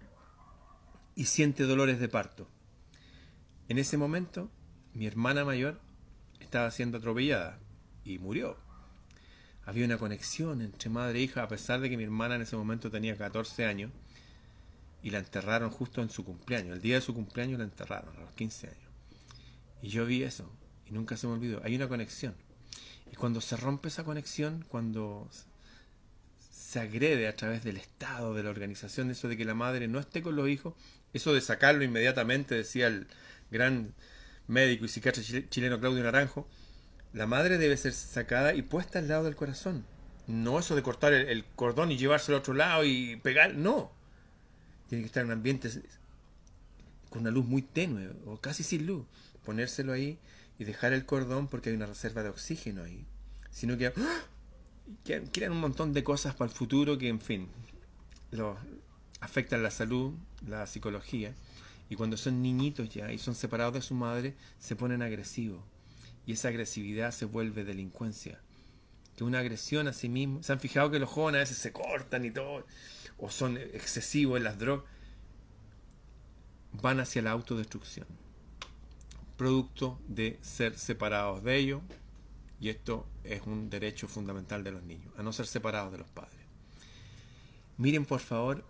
y 1.16 1.24
siente 1.24 1.64
dolores 1.64 1.98
de 1.98 2.08
parto. 2.08 2.46
En 3.68 3.76
ese 3.78 3.96
momento, 3.96 4.48
mi 4.94 5.08
hermana 5.08 5.44
mayor 5.44 5.80
estaba 6.38 6.70
siendo 6.70 6.98
atropellada 6.98 7.58
y 8.04 8.20
murió. 8.20 8.56
Había 9.64 9.84
una 9.84 9.98
conexión 9.98 10.62
entre 10.62 10.90
madre 10.90 11.18
e 11.18 11.22
hija, 11.22 11.42
a 11.42 11.48
pesar 11.48 11.80
de 11.80 11.90
que 11.90 11.96
mi 11.96 12.04
hermana 12.04 12.36
en 12.36 12.42
ese 12.42 12.54
momento 12.54 12.88
tenía 12.88 13.18
14 13.18 13.64
años 13.64 13.90
y 15.02 15.10
la 15.10 15.18
enterraron 15.18 15.70
justo 15.70 16.02
en 16.02 16.10
su 16.10 16.24
cumpleaños. 16.24 16.76
El 16.76 16.82
día 16.82 16.96
de 16.96 17.00
su 17.00 17.14
cumpleaños 17.14 17.58
la 17.58 17.64
enterraron, 17.64 18.16
a 18.16 18.20
los 18.20 18.32
15 18.32 18.68
años. 18.68 18.78
Y 19.82 19.88
yo 19.88 20.06
vi 20.06 20.22
eso 20.22 20.48
y 20.86 20.92
nunca 20.92 21.16
se 21.16 21.26
me 21.26 21.34
olvidó. 21.34 21.60
Hay 21.64 21.74
una 21.74 21.88
conexión. 21.88 22.34
Y 23.10 23.16
cuando 23.16 23.40
se 23.40 23.56
rompe 23.56 23.88
esa 23.88 24.04
conexión, 24.04 24.64
cuando 24.68 25.28
se 26.50 26.80
agrede 26.80 27.28
a 27.28 27.36
través 27.36 27.64
del 27.64 27.76
Estado, 27.76 28.32
de 28.34 28.42
la 28.42 28.50
organización, 28.50 29.10
eso 29.10 29.28
de 29.28 29.36
que 29.36 29.44
la 29.44 29.54
madre 29.54 29.88
no 29.88 29.98
esté 29.98 30.22
con 30.22 30.36
los 30.36 30.48
hijos, 30.48 30.74
eso 31.12 31.34
de 31.34 31.40
sacarlo 31.40 31.84
inmediatamente, 31.84 32.54
decía 32.54 32.86
el 32.86 33.06
gran 33.50 33.92
médico 34.46 34.84
y 34.84 34.88
psiquiatra 34.88 35.22
chileno 35.50 35.80
Claudio 35.80 36.02
Naranjo, 36.02 36.48
la 37.12 37.26
madre 37.26 37.58
debe 37.58 37.76
ser 37.76 37.92
sacada 37.92 38.54
y 38.54 38.62
puesta 38.62 38.98
al 38.98 39.08
lado 39.08 39.24
del 39.24 39.36
corazón. 39.36 39.84
No 40.26 40.58
eso 40.58 40.74
de 40.74 40.82
cortar 40.82 41.12
el, 41.12 41.44
cordón 41.44 41.90
y 41.92 41.98
llevárselo 41.98 42.36
al 42.36 42.40
otro 42.40 42.54
lado 42.54 42.84
y 42.84 43.16
pegar, 43.16 43.54
no. 43.54 43.92
Tiene 44.92 45.04
que 45.04 45.06
estar 45.06 45.22
en 45.22 45.28
un 45.28 45.32
ambiente 45.32 45.70
con 47.08 47.22
una 47.22 47.30
luz 47.30 47.46
muy 47.46 47.62
tenue 47.62 48.10
o 48.26 48.36
casi 48.36 48.62
sin 48.62 48.86
luz. 48.86 49.06
Ponérselo 49.42 49.94
ahí 49.94 50.18
y 50.58 50.64
dejar 50.64 50.92
el 50.92 51.06
cordón 51.06 51.48
porque 51.48 51.70
hay 51.70 51.76
una 51.76 51.86
reserva 51.86 52.22
de 52.22 52.28
oxígeno 52.28 52.82
ahí. 52.82 53.06
Sino 53.50 53.78
que 53.78 53.86
¡ah! 53.86 54.20
quieren 55.02 55.52
un 55.52 55.60
montón 55.60 55.94
de 55.94 56.04
cosas 56.04 56.34
para 56.34 56.50
el 56.50 56.54
futuro 56.54 56.98
que, 56.98 57.08
en 57.08 57.22
fin, 57.22 57.48
lo, 58.32 58.58
afectan 59.20 59.62
la 59.62 59.70
salud, 59.70 60.12
la 60.46 60.66
psicología. 60.66 61.32
Y 61.88 61.96
cuando 61.96 62.18
son 62.18 62.42
niñitos 62.42 62.90
ya 62.90 63.10
y 63.14 63.16
son 63.16 63.34
separados 63.34 63.72
de 63.72 63.80
su 63.80 63.94
madre, 63.94 64.34
se 64.58 64.76
ponen 64.76 65.00
agresivos. 65.00 65.62
Y 66.26 66.32
esa 66.32 66.48
agresividad 66.48 67.12
se 67.12 67.24
vuelve 67.24 67.64
delincuencia. 67.64 68.40
Que 69.16 69.24
una 69.24 69.38
agresión 69.38 69.88
a 69.88 69.94
sí 69.94 70.10
mismo. 70.10 70.42
Se 70.42 70.52
han 70.52 70.60
fijado 70.60 70.90
que 70.90 70.98
los 70.98 71.08
jóvenes 71.08 71.38
a 71.38 71.44
veces 71.44 71.56
se 71.56 71.72
cortan 71.72 72.26
y 72.26 72.30
todo, 72.30 72.66
o 73.22 73.30
son 73.30 73.56
excesivos 73.56 74.36
en 74.36 74.44
las 74.44 74.58
drogas. 74.58 74.84
Van 76.72 76.98
hacia 76.98 77.22
la 77.22 77.30
autodestrucción. 77.30 78.06
Producto 79.36 80.00
de 80.08 80.40
ser 80.42 80.76
separados 80.76 81.44
de 81.44 81.56
ellos, 81.56 81.82
y 82.60 82.68
esto 82.68 83.06
es 83.22 83.42
un 83.46 83.70
derecho 83.70 84.08
fundamental 84.08 84.64
de 84.64 84.72
los 84.72 84.82
niños, 84.82 85.12
a 85.16 85.22
no 85.22 85.32
ser 85.32 85.46
separados 85.46 85.92
de 85.92 85.98
los 85.98 86.08
padres. 86.08 86.40
Miren 87.76 88.04
por 88.04 88.20
favor 88.20 88.64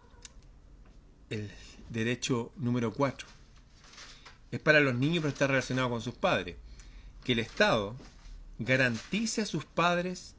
el 1.30 1.50
derecho 1.88 2.52
número 2.56 2.92
4. 2.92 3.26
Es 4.50 4.61
para 4.61 4.80
los 4.80 4.94
niños 4.94 5.23
pero 5.23 5.32
está 5.32 5.47
relacionado 5.47 5.88
con 5.88 6.02
sus 6.02 6.14
padres. 6.14 6.56
Que 7.25 7.32
el 7.32 7.38
Estado 7.38 7.97
garantice 8.59 9.40
a 9.40 9.47
sus 9.47 9.64
padres 9.64 10.35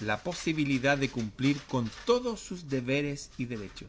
la 0.00 0.22
posibilidad 0.22 0.96
de 0.96 1.10
cumplir 1.10 1.60
con 1.62 1.90
todos 2.06 2.40
sus 2.40 2.68
deberes 2.68 3.30
y 3.36 3.44
derechos. 3.44 3.88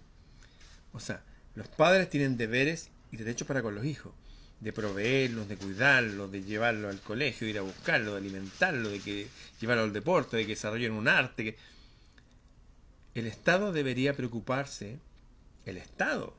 O 0.93 1.00
sea, 1.00 1.24
los 1.55 1.67
padres 1.67 2.10
tienen 2.10 2.38
deberes 2.38 2.89
y 3.12 3.17
derechos 3.17 3.48
para 3.48 3.62
con 3.62 3.75
los 3.75 3.86
hijos 3.86 4.13
de 4.62 4.72
proveerlos, 4.72 5.50
de 5.50 5.58
cuidarlos, 5.58 6.31
de 6.31 6.43
llevarlo 6.43 6.89
al 6.89 7.00
colegio, 7.01 7.46
de 7.46 7.51
ir 7.51 7.58
a 7.58 7.63
buscarlo, 7.63 8.12
de 8.12 8.20
alimentarlo, 8.20 8.89
de 8.89 9.00
que 9.00 9.27
llevarlo 9.60 9.84
al 9.84 9.93
deporte, 9.93 10.38
de 10.38 10.43
que 10.43 10.53
desarrollen 10.53 10.93
un 10.93 11.08
arte. 11.08 11.43
Que... 11.43 11.58
El 13.15 13.25
Estado 13.25 13.72
debería 13.72 14.15
preocuparse, 14.15 15.00
el 15.65 15.77
Estado, 15.77 16.36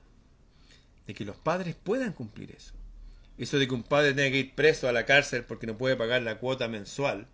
de 1.07 1.14
que 1.14 1.25
los 1.25 1.37
padres 1.37 1.75
puedan 1.75 2.12
cumplir 2.12 2.52
eso. 2.52 2.75
Eso 3.38 3.59
de 3.59 3.66
que 3.66 3.75
un 3.75 3.83
padre 3.83 4.14
tenga 4.14 4.31
que 4.31 4.38
ir 4.38 4.54
preso 4.54 4.88
a 4.88 4.92
la 4.92 5.04
cárcel 5.04 5.45
porque 5.45 5.66
no 5.66 5.76
puede 5.76 5.97
pagar 5.97 6.23
la 6.23 6.38
cuota 6.38 6.69
mensual, 6.69 7.26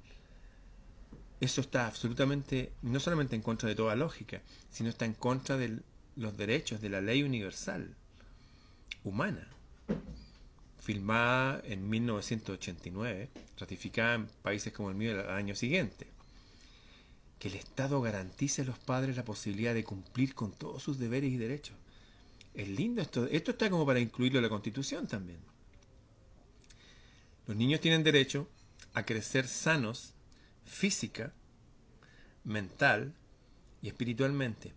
eso 1.40 1.60
está 1.60 1.86
absolutamente, 1.86 2.72
no 2.82 3.00
solamente 3.00 3.36
en 3.36 3.42
contra 3.42 3.68
de 3.68 3.74
toda 3.74 3.96
lógica, 3.96 4.42
sino 4.70 4.88
está 4.88 5.04
en 5.04 5.14
contra 5.14 5.56
de 5.56 5.78
los 6.16 6.36
derechos 6.36 6.80
de 6.80 6.90
la 6.90 7.00
ley 7.00 7.22
universal, 7.22 7.94
humana 9.04 9.48
filmada 10.88 11.60
en 11.66 11.86
1989, 11.86 13.28
ratificada 13.58 14.14
en 14.14 14.26
países 14.40 14.72
como 14.72 14.88
el 14.88 14.96
mío 14.96 15.20
el 15.20 15.28
año 15.28 15.54
siguiente. 15.54 16.06
Que 17.38 17.48
el 17.48 17.56
Estado 17.56 18.00
garantice 18.00 18.62
a 18.62 18.64
los 18.64 18.78
padres 18.78 19.14
la 19.14 19.24
posibilidad 19.26 19.74
de 19.74 19.84
cumplir 19.84 20.34
con 20.34 20.50
todos 20.50 20.82
sus 20.82 20.98
deberes 20.98 21.30
y 21.30 21.36
derechos. 21.36 21.76
Es 22.54 22.68
lindo 22.68 23.02
esto. 23.02 23.26
Esto 23.26 23.50
está 23.50 23.68
como 23.68 23.84
para 23.84 24.00
incluirlo 24.00 24.38
en 24.38 24.44
la 24.44 24.48
Constitución 24.48 25.06
también. 25.06 25.38
Los 27.46 27.54
niños 27.54 27.82
tienen 27.82 28.02
derecho 28.02 28.48
a 28.94 29.04
crecer 29.04 29.46
sanos 29.46 30.14
física, 30.68 31.32
mental 32.44 33.14
y 33.82 33.88
espiritualmente. 33.88 34.72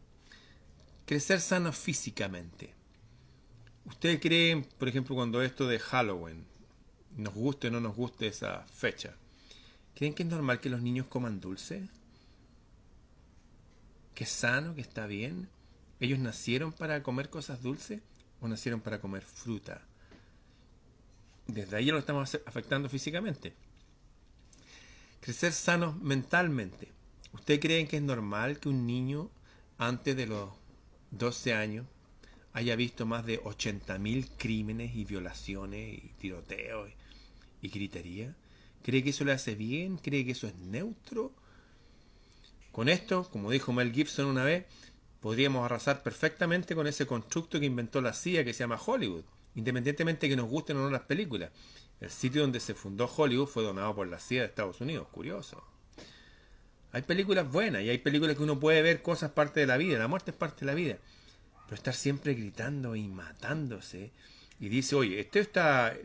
Crecer 1.05 1.41
sanos 1.41 1.77
físicamente. 1.77 2.73
¿Ustedes 3.85 4.19
creen, 4.19 4.63
por 4.77 4.87
ejemplo, 4.87 5.15
cuando 5.15 5.41
esto 5.41 5.67
de 5.67 5.79
Halloween, 5.79 6.45
nos 7.17 7.33
guste 7.33 7.67
o 7.67 7.71
no 7.71 7.81
nos 7.81 7.95
guste 7.95 8.27
esa 8.27 8.65
fecha, 8.67 9.15
creen 9.95 10.13
que 10.13 10.23
es 10.23 10.29
normal 10.29 10.59
que 10.59 10.69
los 10.69 10.81
niños 10.81 11.07
coman 11.07 11.39
dulce? 11.39 11.89
¿Que 14.15 14.23
es 14.23 14.29
sano, 14.29 14.75
que 14.75 14.81
está 14.81 15.07
bien? 15.07 15.49
¿Ellos 15.99 16.19
nacieron 16.19 16.71
para 16.71 17.03
comer 17.03 17.29
cosas 17.29 17.61
dulces 17.61 18.01
o 18.39 18.47
nacieron 18.47 18.81
para 18.81 19.01
comer 19.01 19.23
fruta? 19.23 19.81
Desde 21.47 21.75
ahí 21.75 21.87
lo 21.87 21.97
estamos 21.97 22.37
afectando 22.45 22.87
físicamente. 22.87 23.53
Crecer 25.21 25.53
sanos 25.53 26.01
mentalmente. 26.01 26.91
¿Ustedes 27.31 27.59
creen 27.59 27.87
que 27.87 27.97
es 27.97 28.01
normal 28.01 28.59
que 28.59 28.69
un 28.69 28.87
niño 28.87 29.29
antes 29.77 30.17
de 30.17 30.25
los 30.25 30.49
12 31.11 31.53
años 31.53 31.85
haya 32.53 32.75
visto 32.75 33.05
más 33.05 33.23
de 33.27 33.39
80.000 33.43 34.27
crímenes 34.35 34.95
y 34.95 35.05
violaciones 35.05 36.03
y 36.03 36.07
tiroteos 36.17 36.89
y 37.61 37.69
gritería? 37.69 38.35
¿Cree 38.81 39.03
que 39.03 39.11
eso 39.11 39.23
le 39.23 39.33
hace 39.33 39.53
bien? 39.53 39.97
¿Cree 39.97 40.25
que 40.25 40.31
eso 40.31 40.47
es 40.47 40.55
neutro? 40.55 41.31
Con 42.71 42.89
esto, 42.89 43.29
como 43.29 43.51
dijo 43.51 43.71
Mel 43.73 43.93
Gibson 43.93 44.25
una 44.25 44.43
vez, 44.43 44.65
podríamos 45.19 45.63
arrasar 45.63 46.01
perfectamente 46.01 46.73
con 46.73 46.87
ese 46.87 47.05
constructo 47.05 47.59
que 47.59 47.67
inventó 47.67 48.01
la 48.01 48.13
CIA 48.13 48.43
que 48.43 48.53
se 48.53 48.63
llama 48.63 48.81
Hollywood, 48.83 49.25
independientemente 49.53 50.25
de 50.25 50.31
que 50.31 50.41
nos 50.41 50.49
gusten 50.49 50.77
o 50.77 50.79
no 50.79 50.89
las 50.89 51.03
películas. 51.03 51.51
El 52.01 52.09
sitio 52.09 52.41
donde 52.41 52.59
se 52.59 52.73
fundó 52.73 53.05
Hollywood 53.05 53.47
fue 53.47 53.63
donado 53.63 53.95
por 53.95 54.07
la 54.07 54.19
CIA 54.19 54.41
de 54.41 54.47
Estados 54.47 54.81
Unidos, 54.81 55.07
curioso. 55.11 55.63
Hay 56.91 57.03
películas 57.03 57.49
buenas 57.49 57.83
y 57.83 57.89
hay 57.89 57.99
películas 57.99 58.35
que 58.35 58.43
uno 58.43 58.59
puede 58.59 58.81
ver 58.81 59.01
cosas 59.01 59.31
parte 59.31 59.61
de 59.61 59.67
la 59.67 59.77
vida, 59.77 59.97
la 59.97 60.09
muerte 60.09 60.31
es 60.31 60.37
parte 60.37 60.61
de 60.61 60.65
la 60.65 60.73
vida 60.73 60.97
pero 61.71 61.79
estar 61.79 61.93
siempre 61.93 62.33
gritando 62.33 62.97
y 62.97 63.07
matándose. 63.07 64.11
Y 64.59 64.67
dice, 64.67 64.93
oye, 64.93 65.21
esto 65.21 65.39
está, 65.39 65.95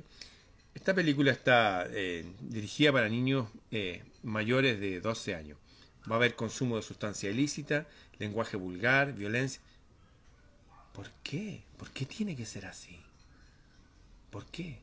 esta 0.77 0.95
película 0.95 1.33
está 1.33 1.89
eh, 1.91 2.25
dirigida 2.39 2.93
para 2.93 3.09
niños 3.09 3.49
eh, 3.73 4.05
mayores 4.23 4.79
de 4.79 5.01
12 5.01 5.35
años. 5.35 5.59
Va 6.09 6.15
a 6.15 6.19
haber 6.19 6.37
consumo 6.37 6.77
de 6.77 6.83
sustancia 6.83 7.31
ilícita, 7.31 7.89
lenguaje 8.21 8.57
vulgar, 8.57 9.13
violencia. 9.15 9.61
¿Por 10.93 11.11
qué? 11.25 11.65
¿Por 11.79 11.91
qué 11.91 12.07
tiene 12.07 12.37
que 12.37 12.47
ser 12.47 12.67
así? 12.67 13.01
¿Por 14.31 14.47
qué? 14.47 14.79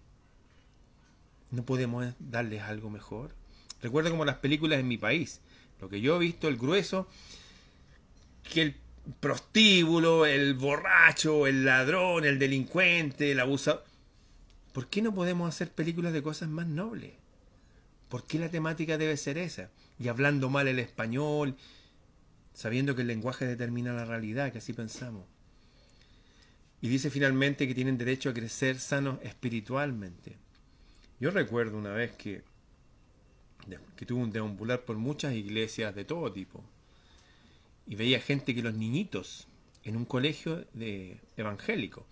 ¿No 1.53 1.63
podemos 1.63 2.15
darles 2.17 2.63
algo 2.63 2.89
mejor? 2.89 3.35
Recuerda 3.79 4.09
como 4.09 4.25
las 4.25 4.37
películas 4.37 4.79
en 4.79 4.87
mi 4.87 4.97
país. 4.97 5.39
Lo 5.79 5.87
que 5.87 6.01
yo 6.01 6.15
he 6.15 6.19
visto, 6.19 6.47
el 6.47 6.57
grueso, 6.57 7.07
que 8.51 8.63
el 8.63 8.75
prostíbulo, 9.19 10.25
el 10.25 10.55
borracho, 10.55 11.45
el 11.45 11.63
ladrón, 11.63 12.25
el 12.25 12.39
delincuente, 12.39 13.31
el 13.31 13.39
abusador. 13.39 13.85
¿Por 14.71 14.87
qué 14.87 15.03
no 15.03 15.13
podemos 15.13 15.47
hacer 15.47 15.69
películas 15.69 16.11
de 16.11 16.23
cosas 16.23 16.49
más 16.49 16.65
nobles? 16.65 17.11
¿Por 18.09 18.25
qué 18.25 18.39
la 18.39 18.49
temática 18.49 18.97
debe 18.97 19.15
ser 19.15 19.37
esa? 19.37 19.69
Y 19.99 20.07
hablando 20.07 20.49
mal 20.49 20.67
el 20.67 20.79
español, 20.79 21.55
sabiendo 22.55 22.95
que 22.95 23.01
el 23.01 23.07
lenguaje 23.07 23.45
determina 23.45 23.93
la 23.93 24.05
realidad, 24.05 24.51
que 24.51 24.57
así 24.57 24.73
pensamos. 24.73 25.27
Y 26.81 26.87
dice 26.87 27.11
finalmente 27.11 27.67
que 27.67 27.75
tienen 27.75 27.99
derecho 27.99 28.31
a 28.31 28.33
crecer 28.33 28.79
sanos 28.79 29.19
espiritualmente. 29.21 30.41
Yo 31.23 31.31
recuerdo 31.31 31.77
una 31.77 31.93
vez 31.93 32.11
que, 32.17 32.43
que 33.95 34.05
tuve 34.05 34.21
un 34.21 34.31
deambular 34.33 34.83
por 34.83 34.97
muchas 34.97 35.33
iglesias 35.33 35.95
de 35.95 36.03
todo 36.03 36.33
tipo. 36.33 36.61
Y 37.87 37.95
veía 37.95 38.19
gente 38.19 38.53
que 38.53 38.61
los 38.61 38.73
niñitos 38.73 39.47
en 39.85 39.95
un 39.95 40.03
colegio 40.03 40.65
de 40.73 41.21
evangélico 41.37 42.05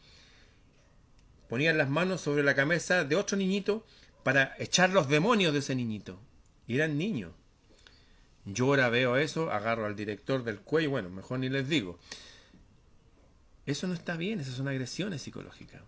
ponían 1.50 1.78
las 1.78 1.90
manos 1.90 2.22
sobre 2.22 2.42
la 2.42 2.56
cabeza 2.56 3.04
de 3.04 3.18
otro 3.18 3.36
niñito 3.36 3.86
para 4.24 4.56
echar 4.60 4.92
los 4.92 5.10
demonios 5.10 5.52
de 5.52 5.60
ese 5.60 5.76
niñito. 5.76 6.18
Y 6.66 6.76
eran 6.76 6.98
niños. 6.98 7.34
Yo 8.46 8.68
ahora 8.68 8.88
veo 8.88 9.18
eso, 9.18 9.52
agarro 9.52 9.88
al 9.88 9.98
director 9.98 10.46
del 10.46 10.62
cuello, 10.62 10.92
bueno, 10.92 11.10
mejor 11.10 11.40
ni 11.40 11.50
les 11.50 11.68
digo. 11.68 12.00
Eso 13.66 13.88
no 13.88 13.94
está 13.94 14.16
bien, 14.16 14.40
esas 14.40 14.54
son 14.54 14.70
agresiones 14.70 15.22
psicológicas. 15.22 15.82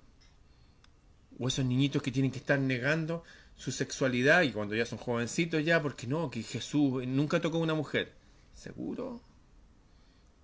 O 1.43 1.47
esos 1.50 1.65
niñitos 1.65 2.01
que 2.01 2.12
tienen 2.12 2.31
que 2.31 2.39
estar 2.39 2.59
negando 2.59 3.23
su 3.57 3.71
sexualidad 3.71 4.43
y 4.43 4.51
cuando 4.51 4.75
ya 4.75 4.85
son 4.85 4.97
jovencitos 4.97 5.63
ya, 5.65 5.81
porque 5.81 6.07
no, 6.07 6.29
que 6.29 6.41
Jesús 6.41 7.05
nunca 7.05 7.41
tocó 7.41 7.57
a 7.57 7.62
una 7.62 7.73
mujer. 7.73 8.13
¿Seguro? 8.55 9.19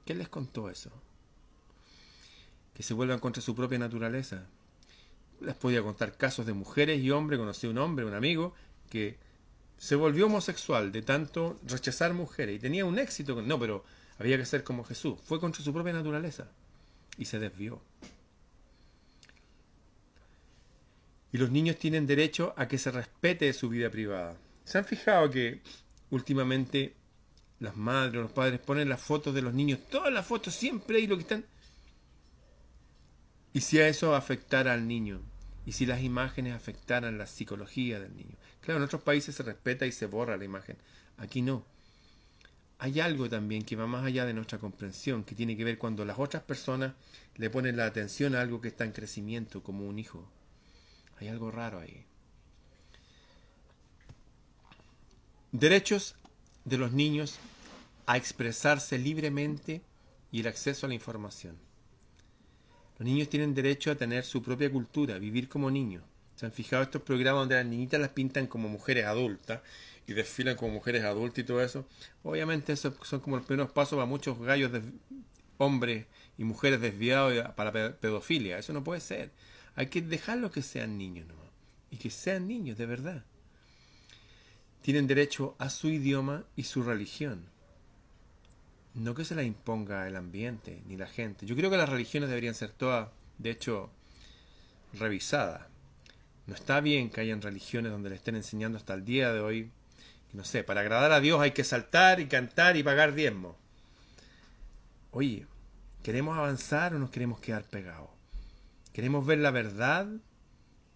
¿Quién 0.05 0.17
les 0.17 0.27
contó 0.27 0.69
eso? 0.69 0.91
Que 2.73 2.83
se 2.83 2.93
vuelvan 2.93 3.19
contra 3.19 3.41
su 3.41 3.55
propia 3.55 3.79
naturaleza 3.79 4.45
les 5.41 5.55
podía 5.55 5.81
contar 5.81 6.15
casos 6.17 6.45
de 6.45 6.53
mujeres 6.53 7.01
y 7.01 7.11
hombres, 7.11 7.39
conocí 7.39 7.67
un 7.67 7.77
hombre, 7.77 8.05
un 8.05 8.13
amigo, 8.13 8.53
que 8.89 9.17
se 9.77 9.95
volvió 9.95 10.25
homosexual 10.25 10.91
de 10.91 11.01
tanto 11.01 11.59
rechazar 11.65 12.13
mujeres 12.13 12.57
y 12.57 12.59
tenía 12.59 12.85
un 12.85 12.99
éxito. 12.99 13.41
No, 13.41 13.59
pero 13.59 13.83
había 14.17 14.37
que 14.37 14.45
ser 14.45 14.63
como 14.63 14.83
Jesús. 14.83 15.17
Fue 15.23 15.39
contra 15.39 15.63
su 15.63 15.73
propia 15.73 15.93
naturaleza 15.93 16.47
y 17.17 17.25
se 17.25 17.39
desvió. 17.39 17.81
Y 21.31 21.37
los 21.37 21.51
niños 21.51 21.77
tienen 21.77 22.07
derecho 22.07 22.53
a 22.57 22.67
que 22.67 22.77
se 22.77 22.91
respete 22.91 23.51
su 23.53 23.69
vida 23.69 23.89
privada. 23.89 24.35
¿Se 24.63 24.77
han 24.77 24.85
fijado 24.85 25.29
que 25.29 25.61
últimamente 26.09 26.93
las 27.59 27.75
madres 27.75 28.19
o 28.19 28.23
los 28.23 28.31
padres 28.31 28.59
ponen 28.59 28.89
las 28.89 29.01
fotos 29.01 29.33
de 29.33 29.41
los 29.41 29.53
niños, 29.53 29.79
todas 29.89 30.11
las 30.13 30.25
fotos 30.25 30.53
siempre 30.53 30.97
ahí 30.97 31.07
lo 31.07 31.17
que 31.17 31.23
están 31.23 31.45
¿Y 33.51 33.61
si 33.61 33.79
a 33.79 33.87
eso 33.87 34.15
afectara 34.15 34.73
al 34.73 34.87
niño? 34.87 35.21
¿Y 35.65 35.71
si 35.71 35.85
las 35.85 36.01
imágenes 36.01 36.53
afectaran 36.53 37.17
la 37.17 37.25
psicología 37.25 37.99
del 37.99 38.15
niño? 38.15 38.35
Claro, 38.61 38.77
en 38.77 38.83
otros 38.83 39.01
países 39.01 39.35
se 39.35 39.43
respeta 39.43 39.85
y 39.87 39.91
se 39.91 40.05
borra 40.05 40.37
la 40.37 40.45
imagen. 40.45 40.77
Aquí 41.17 41.41
no. 41.41 41.65
Hay 42.77 42.99
algo 42.99 43.27
también 43.27 43.63
que 43.63 43.75
va 43.75 43.87
más 43.87 44.05
allá 44.05 44.25
de 44.25 44.33
nuestra 44.33 44.59
comprensión, 44.59 45.23
que 45.23 45.35
tiene 45.35 45.57
que 45.57 45.63
ver 45.63 45.77
cuando 45.77 46.05
las 46.05 46.19
otras 46.19 46.43
personas 46.43 46.93
le 47.35 47.49
ponen 47.49 47.75
la 47.75 47.85
atención 47.85 48.35
a 48.35 48.41
algo 48.41 48.61
que 48.61 48.69
está 48.69 48.85
en 48.85 48.91
crecimiento, 48.91 49.63
como 49.63 49.85
un 49.87 49.99
hijo. 49.99 50.29
Hay 51.19 51.27
algo 51.27 51.51
raro 51.51 51.79
ahí. 51.79 52.05
Derechos 55.51 56.15
de 56.63 56.77
los 56.77 56.91
niños 56.91 57.39
a 58.05 58.17
expresarse 58.17 58.97
libremente 58.97 59.81
y 60.31 60.41
el 60.41 60.47
acceso 60.47 60.85
a 60.85 60.89
la 60.89 60.95
información. 60.95 61.57
Los 62.97 63.07
niños 63.07 63.29
tienen 63.29 63.53
derecho 63.53 63.91
a 63.91 63.95
tener 63.95 64.23
su 64.23 64.41
propia 64.41 64.71
cultura, 64.71 65.17
vivir 65.17 65.49
como 65.49 65.71
niños. 65.71 66.03
¿Se 66.35 66.45
han 66.45 66.51
fijado 66.51 66.83
estos 66.83 67.01
programas 67.01 67.41
donde 67.41 67.55
las 67.55 67.65
niñitas 67.65 67.99
las 67.99 68.11
pintan 68.11 68.47
como 68.47 68.69
mujeres 68.69 69.05
adultas 69.05 69.61
y 70.07 70.13
desfilan 70.13 70.55
como 70.55 70.73
mujeres 70.73 71.03
adultas 71.03 71.39
y 71.39 71.43
todo 71.43 71.61
eso? 71.61 71.85
Obviamente 72.23 72.73
eso 72.73 72.93
son 73.03 73.19
como 73.19 73.37
los 73.37 73.45
primeros 73.45 73.71
pasos 73.71 73.97
para 73.97 74.05
muchos 74.05 74.39
gallos 74.39 74.71
de 74.71 74.81
hombres 75.57 76.05
y 76.37 76.43
mujeres 76.45 76.79
desviados 76.79 77.53
para 77.55 77.71
pedofilia. 77.99 78.57
Eso 78.57 78.71
no 78.71 78.83
puede 78.83 79.01
ser. 79.01 79.31
Hay 79.75 79.87
que 79.87 80.01
dejarlos 80.01 80.51
que 80.51 80.61
sean 80.61 80.97
niños 80.97 81.27
nomás. 81.27 81.49
Y 81.91 81.97
que 81.97 82.09
sean 82.09 82.47
niños 82.47 82.77
de 82.77 82.85
verdad. 82.85 83.23
Tienen 84.81 85.07
derecho 85.07 85.55
a 85.59 85.69
su 85.69 85.89
idioma 85.89 86.45
y 86.55 86.63
su 86.63 86.83
religión 86.83 87.45
no 88.99 89.13
que 89.15 89.25
se 89.25 89.35
la 89.35 89.43
imponga 89.43 90.07
el 90.07 90.15
ambiente 90.15 90.81
ni 90.87 90.97
la 90.97 91.07
gente. 91.07 91.45
Yo 91.45 91.55
creo 91.55 91.69
que 91.69 91.77
las 91.77 91.89
religiones 91.89 92.29
deberían 92.29 92.55
ser 92.55 92.71
todas, 92.71 93.09
de 93.37 93.51
hecho, 93.51 93.89
revisadas. 94.93 95.63
No 96.47 96.55
está 96.55 96.81
bien 96.81 97.09
que 97.09 97.21
hayan 97.21 97.41
religiones 97.41 97.91
donde 97.91 98.09
le 98.09 98.15
estén 98.15 98.35
enseñando 98.35 98.77
hasta 98.77 98.93
el 98.93 99.05
día 99.05 99.31
de 99.31 99.39
hoy, 99.39 99.71
no 100.33 100.43
sé, 100.43 100.63
para 100.63 100.81
agradar 100.81 101.11
a 101.11 101.19
Dios 101.19 101.39
hay 101.39 101.51
que 101.51 101.63
saltar 101.63 102.19
y 102.19 102.27
cantar 102.27 102.75
y 102.77 102.83
pagar 102.83 103.13
diezmo. 103.13 103.57
Oye, 105.11 105.45
¿queremos 106.03 106.37
avanzar 106.37 106.93
o 106.93 106.99
nos 106.99 107.09
queremos 107.09 107.39
quedar 107.39 107.63
pegados? 107.63 108.09
¿Queremos 108.99 109.25
ver 109.25 109.37
la 109.37 109.51
verdad 109.51 110.09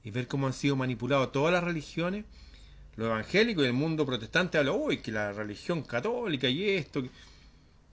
y 0.03 0.11
ver 0.11 0.27
cómo 0.27 0.47
han 0.47 0.51
sido 0.51 0.75
manipuladas 0.75 1.31
todas 1.31 1.53
las 1.53 1.63
religiones? 1.63 2.25
Lo 2.97 3.05
evangélico 3.05 3.63
y 3.63 3.67
el 3.67 3.71
mundo 3.71 4.05
protestante 4.05 4.57
habla, 4.57 4.73
uy, 4.73 4.97
que 4.97 5.09
la 5.09 5.31
religión 5.31 5.83
católica 5.83 6.49
y 6.49 6.67
esto. 6.67 7.01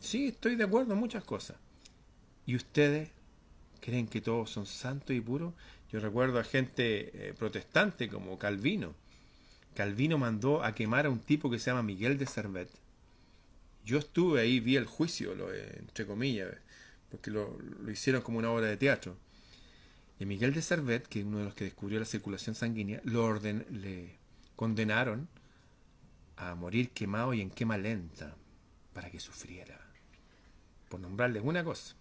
Sí, 0.01 0.27
estoy 0.27 0.57
de 0.57 0.65
acuerdo 0.65 0.95
en 0.95 0.99
muchas 0.99 1.23
cosas. 1.23 1.59
¿Y 2.45 2.57
ustedes 2.57 3.11
creen 3.81 4.09
que 4.09 4.21
todos 4.21 4.51
son 4.51 4.67
santos 4.67 5.15
y 5.15 5.21
puros? 5.21 5.55
Yo 5.93 6.01
recuerdo 6.01 6.41
a 6.41 6.43
gente 6.43 7.29
eh, 7.29 7.33
protestante 7.39 8.09
como 8.09 8.37
Calvino. 8.37 8.97
Calvino 9.77 10.19
mandó 10.19 10.65
a 10.65 10.75
quemar 10.75 11.07
a 11.07 11.11
un 11.11 11.21
tipo 11.21 11.49
que 11.49 11.61
se 11.61 11.71
llama 11.71 11.85
Miguel 11.85 12.19
de 12.19 12.27
Servet. 12.27 12.69
Yo 13.85 13.99
estuve 13.99 14.41
ahí, 14.41 14.59
vi 14.59 14.75
el 14.75 14.87
juicio, 14.87 15.37
lo, 15.37 15.55
eh, 15.55 15.77
entre 15.79 16.05
comillas, 16.05 16.49
porque 17.13 17.31
lo, 17.31 17.57
hicieron 17.89 18.23
como 18.23 18.41
una 18.41 18.51
obra 18.51 18.67
de 18.67 18.77
teatro. 18.77 19.17
Y 20.21 20.27
Miguel 20.27 20.53
de 20.53 20.61
Servet, 20.61 21.09
que 21.09 21.21
es 21.21 21.27
uno 21.27 21.39
de 21.39 21.45
los 21.45 21.55
que 21.55 21.65
descubrió 21.65 21.99
la 21.99 22.05
circulación 22.05 22.55
sanguínea, 22.55 23.01
lo 23.05 23.25
orden, 23.25 23.65
le 23.71 24.19
condenaron 24.55 25.29
a 26.37 26.55
morir 26.55 26.91
quemado 26.91 27.33
y 27.33 27.41
en 27.41 27.51
quema 27.51 27.79
lenta 27.79 28.37
para 28.93 29.11
que 29.11 29.19
sufriera 29.19 29.81
por 30.91 31.01
nombrarles 31.01 31.43
una 31.43 31.65
cosa. 31.65 31.95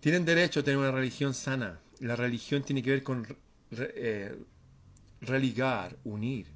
Tienen 0.00 0.24
derecho 0.24 0.60
a 0.60 0.62
tener 0.62 0.78
una 0.78 0.90
religión 0.90 1.34
sana. 1.34 1.78
La 2.00 2.16
religión 2.16 2.62
tiene 2.62 2.82
que 2.82 2.90
ver 2.90 3.02
con 3.02 3.26
eh, 3.72 4.34
religar, 5.20 5.98
unir 6.04 6.46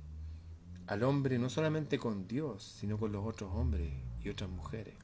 al 0.86 1.02
hombre 1.02 1.38
no 1.38 1.50
solamente 1.50 1.98
con 1.98 2.26
Dios, 2.26 2.76
sino 2.80 2.98
con 2.98 3.12
los 3.12 3.26
otros 3.26 3.50
hombres 3.52 3.92
y 4.22 4.28
otras 4.30 4.48
mujeres. 4.48 4.94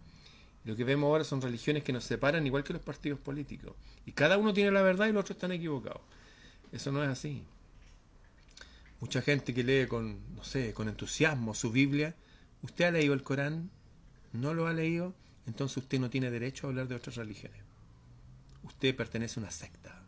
Lo 0.64 0.76
que 0.76 0.84
vemos 0.84 1.08
ahora 1.08 1.24
son 1.24 1.40
religiones 1.40 1.82
que 1.82 1.92
nos 1.92 2.04
separan 2.04 2.46
igual 2.46 2.62
que 2.62 2.72
los 2.72 2.82
partidos 2.82 3.18
políticos. 3.18 3.74
Y 4.06 4.12
cada 4.12 4.38
uno 4.38 4.52
tiene 4.52 4.70
la 4.70 4.82
verdad 4.82 5.06
y 5.06 5.12
los 5.12 5.22
otros 5.22 5.36
están 5.36 5.52
equivocados. 5.52 6.02
Eso 6.70 6.92
no 6.92 7.02
es 7.02 7.08
así. 7.08 7.42
Mucha 9.00 9.20
gente 9.22 9.52
que 9.52 9.64
lee 9.64 9.86
con, 9.88 10.20
no 10.36 10.44
sé, 10.44 10.72
con 10.72 10.88
entusiasmo 10.88 11.54
su 11.54 11.72
Biblia. 11.72 12.14
¿Usted 12.62 12.84
ha 12.84 12.90
leído 12.92 13.14
el 13.14 13.22
Corán? 13.24 13.70
¿No 14.32 14.54
lo 14.54 14.66
ha 14.66 14.72
leído? 14.72 15.14
entonces 15.46 15.78
usted 15.78 15.98
no 15.98 16.10
tiene 16.10 16.30
derecho 16.30 16.66
a 16.66 16.70
hablar 16.70 16.88
de 16.88 16.94
otras 16.94 17.16
religiones. 17.16 17.60
Usted 18.62 18.94
pertenece 18.94 19.40
a 19.40 19.42
una 19.42 19.50
secta. 19.50 19.98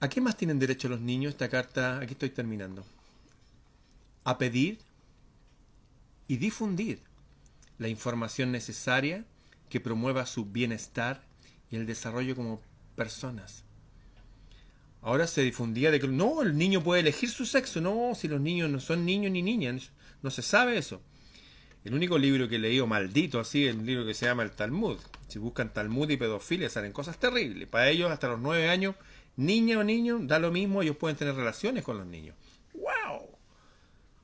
¿A 0.00 0.08
qué 0.08 0.20
más 0.20 0.36
tienen 0.36 0.58
derecho 0.58 0.88
los 0.88 1.00
niños? 1.00 1.32
Esta 1.32 1.48
carta, 1.48 1.98
aquí 1.98 2.12
estoy 2.12 2.30
terminando. 2.30 2.84
A 4.24 4.38
pedir 4.38 4.78
y 6.30 6.36
difundir 6.36 7.00
la 7.78 7.88
información 7.88 8.52
necesaria 8.52 9.24
que 9.68 9.80
promueva 9.80 10.26
su 10.26 10.44
bienestar 10.44 11.24
y 11.72 11.74
el 11.74 11.86
desarrollo 11.86 12.36
como 12.36 12.62
personas. 12.94 13.64
Ahora 15.02 15.26
se 15.26 15.42
difundía 15.42 15.90
de 15.90 15.98
que 15.98 16.06
no, 16.06 16.42
el 16.42 16.56
niño 16.56 16.84
puede 16.84 17.00
elegir 17.00 17.30
su 17.30 17.46
sexo. 17.46 17.80
No, 17.80 18.14
si 18.14 18.28
los 18.28 18.40
niños 18.40 18.70
no 18.70 18.78
son 18.78 19.04
niños 19.04 19.32
ni 19.32 19.42
niñas, 19.42 19.90
no 20.22 20.30
se 20.30 20.42
sabe 20.42 20.78
eso. 20.78 21.02
El 21.82 21.94
único 21.94 22.16
libro 22.16 22.48
que 22.48 22.56
he 22.56 22.60
leído 22.60 22.86
maldito 22.86 23.40
así 23.40 23.66
es 23.66 23.74
un 23.74 23.84
libro 23.84 24.06
que 24.06 24.14
se 24.14 24.26
llama 24.26 24.44
el 24.44 24.52
Talmud. 24.52 24.98
Si 25.26 25.40
buscan 25.40 25.72
Talmud 25.72 26.08
y 26.10 26.16
pedofilia 26.16 26.70
salen 26.70 26.92
cosas 26.92 27.18
terribles. 27.18 27.66
Para 27.66 27.88
ellos, 27.88 28.08
hasta 28.08 28.28
los 28.28 28.38
nueve 28.38 28.68
años, 28.68 28.94
niña 29.34 29.80
o 29.80 29.82
niño, 29.82 30.20
da 30.22 30.38
lo 30.38 30.52
mismo, 30.52 30.80
ellos 30.80 30.96
pueden 30.96 31.16
tener 31.16 31.34
relaciones 31.34 31.82
con 31.82 31.98
los 31.98 32.06
niños. 32.06 32.36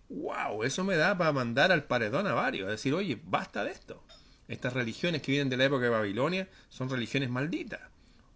¡Wow! 0.08 0.62
Eso 0.62 0.84
me 0.84 0.96
da 0.96 1.16
para 1.16 1.32
mandar 1.32 1.72
al 1.72 1.84
paredón 1.84 2.26
a 2.26 2.34
varios. 2.34 2.68
decir, 2.68 2.94
oye, 2.94 3.20
basta 3.24 3.64
de 3.64 3.72
esto. 3.72 4.02
Estas 4.48 4.72
religiones 4.74 5.22
que 5.22 5.32
vienen 5.32 5.48
de 5.48 5.56
la 5.56 5.64
época 5.64 5.84
de 5.84 5.90
Babilonia 5.90 6.48
son 6.68 6.88
religiones 6.88 7.30
malditas. 7.30 7.80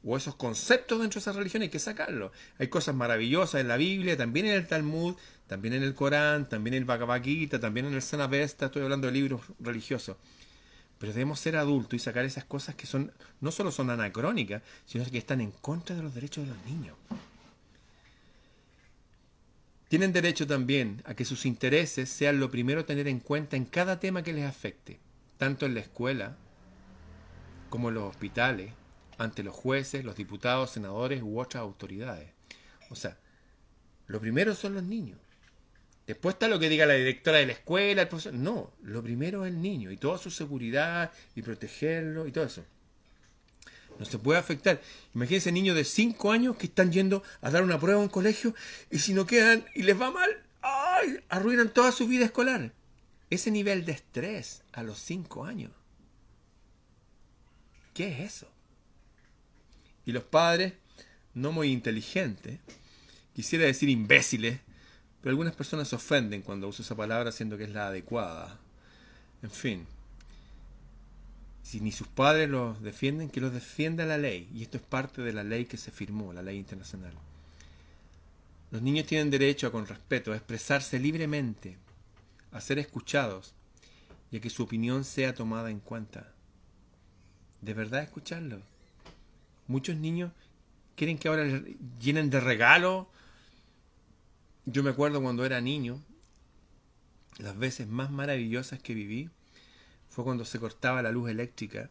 o 0.02 0.16
esos 0.16 0.34
conceptos 0.34 0.98
dentro 0.98 1.18
de 1.18 1.20
esa 1.20 1.32
religión 1.32 1.62
hay 1.62 1.68
que 1.68 1.78
sacarlos. 1.78 2.32
Hay 2.58 2.68
cosas 2.68 2.94
maravillosas 2.94 3.60
en 3.60 3.68
la 3.68 3.76
Biblia, 3.76 4.16
también 4.16 4.46
en 4.46 4.54
el 4.54 4.66
Talmud, 4.66 5.14
también 5.46 5.74
en 5.74 5.82
el 5.82 5.94
Corán, 5.94 6.48
también 6.48 6.74
en 6.74 6.82
el 6.82 6.84
Bhagavad 6.86 7.22
Gita, 7.22 7.60
también 7.60 7.86
en 7.86 7.94
el 7.94 8.02
Sanavesta, 8.02 8.66
estoy 8.66 8.82
hablando 8.82 9.08
de 9.08 9.12
libros 9.12 9.42
religiosos. 9.60 10.16
Pero 10.98 11.12
debemos 11.12 11.38
ser 11.40 11.56
adultos 11.56 11.94
y 11.94 11.98
sacar 11.98 12.24
esas 12.24 12.44
cosas 12.44 12.74
que 12.74 12.86
son 12.86 13.12
no 13.40 13.50
solo 13.52 13.70
son 13.70 13.90
anacrónicas, 13.90 14.62
sino 14.86 15.04
que 15.04 15.18
están 15.18 15.40
en 15.40 15.50
contra 15.50 15.96
de 15.96 16.02
los 16.02 16.14
derechos 16.14 16.44
de 16.44 16.54
los 16.54 16.64
niños. 16.64 16.96
Tienen 19.90 20.12
derecho 20.12 20.46
también 20.46 21.02
a 21.04 21.14
que 21.14 21.24
sus 21.24 21.44
intereses 21.44 22.08
sean 22.08 22.38
lo 22.38 22.48
primero 22.48 22.82
a 22.82 22.86
tener 22.86 23.08
en 23.08 23.18
cuenta 23.18 23.56
en 23.56 23.64
cada 23.64 23.98
tema 23.98 24.22
que 24.22 24.32
les 24.32 24.44
afecte, 24.44 25.00
tanto 25.36 25.66
en 25.66 25.74
la 25.74 25.80
escuela 25.80 26.36
como 27.70 27.88
en 27.88 27.96
los 27.96 28.04
hospitales, 28.04 28.72
ante 29.18 29.42
los 29.42 29.52
jueces, 29.52 30.04
los 30.04 30.14
diputados, 30.14 30.70
senadores 30.70 31.22
u 31.24 31.40
otras 31.40 31.62
autoridades. 31.62 32.30
O 32.90 32.94
sea, 32.94 33.18
lo 34.06 34.20
primero 34.20 34.54
son 34.54 34.74
los 34.74 34.84
niños. 34.84 35.18
Después 36.06 36.36
está 36.36 36.46
lo 36.46 36.60
que 36.60 36.68
diga 36.68 36.86
la 36.86 36.94
directora 36.94 37.38
de 37.38 37.46
la 37.46 37.52
escuela, 37.54 38.02
el 38.02 38.08
profesor. 38.08 38.32
No, 38.32 38.72
lo 38.82 39.02
primero 39.02 39.44
es 39.44 39.52
el 39.52 39.60
niño 39.60 39.90
y 39.90 39.96
toda 39.96 40.18
su 40.18 40.30
seguridad 40.30 41.10
y 41.34 41.42
protegerlo 41.42 42.28
y 42.28 42.30
todo 42.30 42.44
eso. 42.44 42.64
No 44.00 44.06
se 44.06 44.18
puede 44.18 44.38
afectar. 44.38 44.80
Imagínense 45.14 45.52
niños 45.52 45.76
de 45.76 45.84
5 45.84 46.32
años 46.32 46.56
que 46.56 46.66
están 46.66 46.90
yendo 46.90 47.22
a 47.42 47.50
dar 47.50 47.62
una 47.62 47.78
prueba 47.78 47.98
en 47.98 48.04
un 48.04 48.08
colegio 48.08 48.54
y 48.90 48.98
si 48.98 49.12
no 49.12 49.26
quedan 49.26 49.66
y 49.74 49.82
les 49.82 50.00
va 50.00 50.10
mal, 50.10 50.30
¡ay! 50.62 51.22
arruinan 51.28 51.68
toda 51.68 51.92
su 51.92 52.08
vida 52.08 52.24
escolar. 52.24 52.72
Ese 53.28 53.50
nivel 53.50 53.84
de 53.84 53.92
estrés 53.92 54.62
a 54.72 54.82
los 54.82 54.98
5 55.00 55.44
años. 55.44 55.70
¿Qué 57.92 58.08
es 58.08 58.20
eso? 58.20 58.50
Y 60.06 60.12
los 60.12 60.24
padres, 60.24 60.72
no 61.34 61.52
muy 61.52 61.70
inteligentes, 61.70 62.58
quisiera 63.34 63.66
decir 63.66 63.90
imbéciles, 63.90 64.60
pero 65.20 65.30
algunas 65.30 65.54
personas 65.54 65.88
se 65.88 65.96
ofenden 65.96 66.40
cuando 66.40 66.68
uso 66.68 66.80
esa 66.80 66.96
palabra 66.96 67.32
siendo 67.32 67.58
que 67.58 67.64
es 67.64 67.70
la 67.70 67.88
adecuada. 67.88 68.58
En 69.42 69.50
fin, 69.50 69.86
si 71.70 71.80
ni 71.80 71.92
sus 71.92 72.08
padres 72.08 72.48
los 72.48 72.82
defienden, 72.82 73.30
que 73.30 73.40
los 73.40 73.52
defienda 73.52 74.04
la 74.04 74.18
ley. 74.18 74.50
Y 74.52 74.62
esto 74.62 74.76
es 74.76 74.82
parte 74.82 75.22
de 75.22 75.32
la 75.32 75.44
ley 75.44 75.66
que 75.66 75.76
se 75.76 75.92
firmó, 75.92 76.32
la 76.32 76.42
ley 76.42 76.56
internacional. 76.56 77.12
Los 78.72 78.82
niños 78.82 79.06
tienen 79.06 79.30
derecho 79.30 79.68
a, 79.68 79.72
con 79.72 79.86
respeto, 79.86 80.32
a 80.32 80.36
expresarse 80.36 80.98
libremente, 80.98 81.76
a 82.50 82.60
ser 82.60 82.80
escuchados 82.80 83.54
y 84.32 84.38
a 84.38 84.40
que 84.40 84.50
su 84.50 84.64
opinión 84.64 85.04
sea 85.04 85.32
tomada 85.32 85.70
en 85.70 85.78
cuenta. 85.78 86.32
De 87.60 87.72
verdad 87.72 88.02
escucharlos. 88.02 88.62
Muchos 89.68 89.96
niños 89.96 90.32
quieren 90.96 91.18
que 91.18 91.28
ahora 91.28 91.62
llenen 92.00 92.30
de 92.30 92.40
regalos 92.40 93.06
yo 94.66 94.82
me 94.82 94.90
acuerdo 94.90 95.22
cuando 95.22 95.44
era 95.44 95.60
niño, 95.60 96.00
las 97.38 97.56
veces 97.56 97.88
más 97.88 98.10
maravillosas 98.10 98.80
que 98.80 98.94
viví 98.94 99.30
fue 100.10 100.24
cuando 100.24 100.44
se 100.44 100.58
cortaba 100.58 101.02
la 101.02 101.12
luz 101.12 101.30
eléctrica 101.30 101.88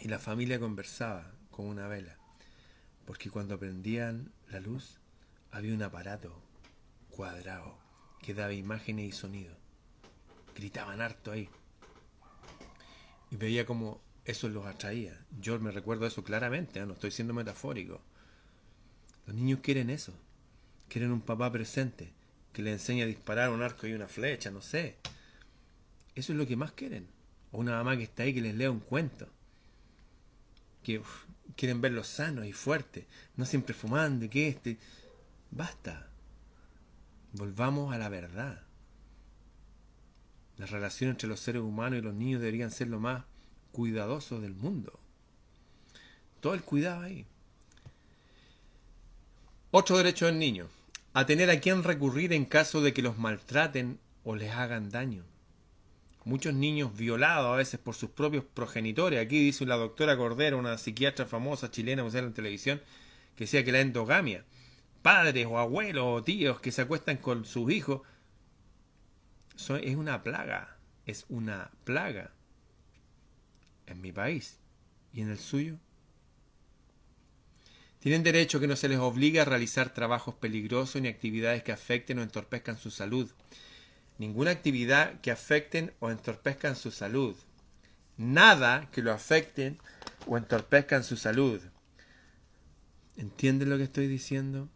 y 0.00 0.08
la 0.08 0.18
familia 0.18 0.58
conversaba 0.58 1.30
con 1.50 1.66
una 1.66 1.86
vela. 1.86 2.16
Porque 3.06 3.30
cuando 3.30 3.58
prendían 3.58 4.32
la 4.50 4.58
luz 4.58 4.98
había 5.50 5.74
un 5.74 5.82
aparato 5.82 6.42
cuadrado 7.10 7.78
que 8.22 8.34
daba 8.34 8.54
imágenes 8.54 9.08
y 9.08 9.12
sonido. 9.12 9.54
Gritaban 10.56 11.00
harto 11.00 11.30
ahí. 11.30 11.48
Y 13.30 13.36
veía 13.36 13.66
como 13.66 14.00
eso 14.24 14.48
los 14.48 14.66
atraía. 14.66 15.18
Yo 15.40 15.58
me 15.60 15.72
recuerdo 15.72 16.06
eso 16.06 16.24
claramente, 16.24 16.80
¿eh? 16.80 16.86
no 16.86 16.94
estoy 16.94 17.10
siendo 17.10 17.34
metafórico. 17.34 18.00
Los 19.26 19.36
niños 19.36 19.60
quieren 19.62 19.90
eso. 19.90 20.14
Quieren 20.88 21.12
un 21.12 21.20
papá 21.20 21.50
presente, 21.52 22.12
que 22.52 22.62
le 22.62 22.72
enseñe 22.72 23.02
a 23.02 23.06
disparar 23.06 23.50
un 23.50 23.62
arco 23.62 23.86
y 23.86 23.92
una 23.92 24.08
flecha, 24.08 24.50
no 24.50 24.62
sé. 24.62 24.96
Eso 26.14 26.32
es 26.32 26.38
lo 26.38 26.46
que 26.46 26.56
más 26.56 26.72
quieren. 26.72 27.06
O 27.50 27.58
una 27.58 27.72
mamá 27.72 27.96
que 27.96 28.04
está 28.04 28.22
ahí 28.22 28.34
que 28.34 28.40
les 28.40 28.54
lea 28.54 28.70
un 28.70 28.80
cuento. 28.80 29.28
Que 30.82 31.02
quieren 31.56 31.80
verlos 31.80 32.08
sanos 32.08 32.46
y 32.46 32.52
fuertes, 32.52 33.06
no 33.36 33.46
siempre 33.46 33.74
fumando, 33.74 34.28
que 34.28 34.48
este. 34.48 34.78
Basta. 35.50 36.08
Volvamos 37.32 37.94
a 37.94 37.98
la 37.98 38.08
verdad. 38.08 38.62
La 40.58 40.66
relación 40.66 41.10
entre 41.10 41.28
los 41.28 41.40
seres 41.40 41.62
humanos 41.62 41.98
y 41.98 42.02
los 42.02 42.14
niños 42.14 42.40
deberían 42.40 42.70
ser 42.70 42.88
lo 42.88 43.00
más 43.00 43.24
cuidadosos 43.72 44.42
del 44.42 44.54
mundo. 44.54 44.98
Todo 46.40 46.54
el 46.54 46.62
cuidado 46.62 47.02
ahí. 47.02 47.26
Otro 49.70 49.96
derecho 49.96 50.26
del 50.26 50.38
niño 50.38 50.68
a 51.14 51.26
tener 51.26 51.50
a 51.50 51.60
quien 51.60 51.82
recurrir 51.82 52.32
en 52.32 52.44
caso 52.44 52.80
de 52.80 52.92
que 52.92 53.02
los 53.02 53.18
maltraten 53.18 53.98
o 54.24 54.34
les 54.36 54.50
hagan 54.52 54.90
daño. 54.90 55.24
Muchos 56.24 56.54
niños 56.54 56.96
violados 56.96 57.52
a 57.52 57.56
veces 57.56 57.80
por 57.80 57.94
sus 57.94 58.10
propios 58.10 58.44
progenitores. 58.44 59.20
Aquí 59.20 59.44
dice 59.44 59.66
la 59.66 59.76
doctora 59.76 60.16
Cordero, 60.16 60.58
una 60.58 60.78
psiquiatra 60.78 61.26
famosa 61.26 61.70
chilena 61.70 62.08
que 62.08 62.18
en 62.18 62.32
televisión, 62.32 62.80
que 63.34 63.44
decía 63.44 63.64
que 63.64 63.72
la 63.72 63.80
endogamia, 63.80 64.44
padres 65.02 65.46
o 65.46 65.58
abuelos 65.58 66.04
o 66.06 66.22
tíos 66.22 66.60
que 66.60 66.70
se 66.70 66.82
acuestan 66.82 67.16
con 67.16 67.44
sus 67.44 67.72
hijos, 67.72 68.02
es 69.56 69.96
una 69.96 70.22
plaga, 70.22 70.76
es 71.06 71.26
una 71.28 71.70
plaga 71.84 72.30
en 73.86 74.00
mi 74.00 74.12
país 74.12 74.58
y 75.12 75.22
en 75.22 75.30
el 75.30 75.38
suyo. 75.38 75.76
Tienen 77.98 78.24
derecho 78.24 78.58
que 78.58 78.66
no 78.66 78.74
se 78.74 78.88
les 78.88 78.98
obligue 78.98 79.40
a 79.40 79.44
realizar 79.44 79.94
trabajos 79.94 80.34
peligrosos 80.34 81.00
ni 81.00 81.08
actividades 81.08 81.62
que 81.62 81.70
afecten 81.70 82.18
o 82.18 82.22
entorpezcan 82.22 82.76
su 82.76 82.90
salud. 82.90 83.30
Ninguna 84.22 84.52
actividad 84.52 85.20
que 85.20 85.32
afecten 85.32 85.92
o 85.98 86.08
entorpezcan 86.08 86.76
su 86.76 86.92
salud. 86.92 87.34
Nada 88.16 88.88
que 88.92 89.02
lo 89.02 89.10
afecten 89.10 89.80
o 90.28 90.38
entorpezcan 90.38 91.02
su 91.02 91.16
salud. 91.16 91.60
¿Entienden 93.16 93.68
lo 93.68 93.78
que 93.78 93.82
estoy 93.82 94.06
diciendo? 94.06 94.68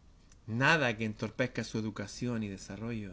Nada 0.48 0.96
que 0.96 1.04
entorpezca 1.04 1.62
su 1.62 1.78
educación 1.78 2.42
y 2.42 2.48
desarrollo. 2.48 3.12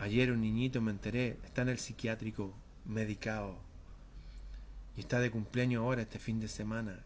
Ayer 0.00 0.32
un 0.32 0.40
niñito 0.40 0.80
me 0.80 0.90
enteré, 0.90 1.38
está 1.44 1.62
en 1.62 1.68
el 1.68 1.78
psiquiátrico 1.78 2.52
medicado 2.84 3.56
y 4.96 5.00
está 5.02 5.20
de 5.20 5.30
cumpleaños 5.30 5.82
ahora 5.82 6.02
este 6.02 6.18
fin 6.18 6.40
de 6.40 6.48
semana. 6.48 7.04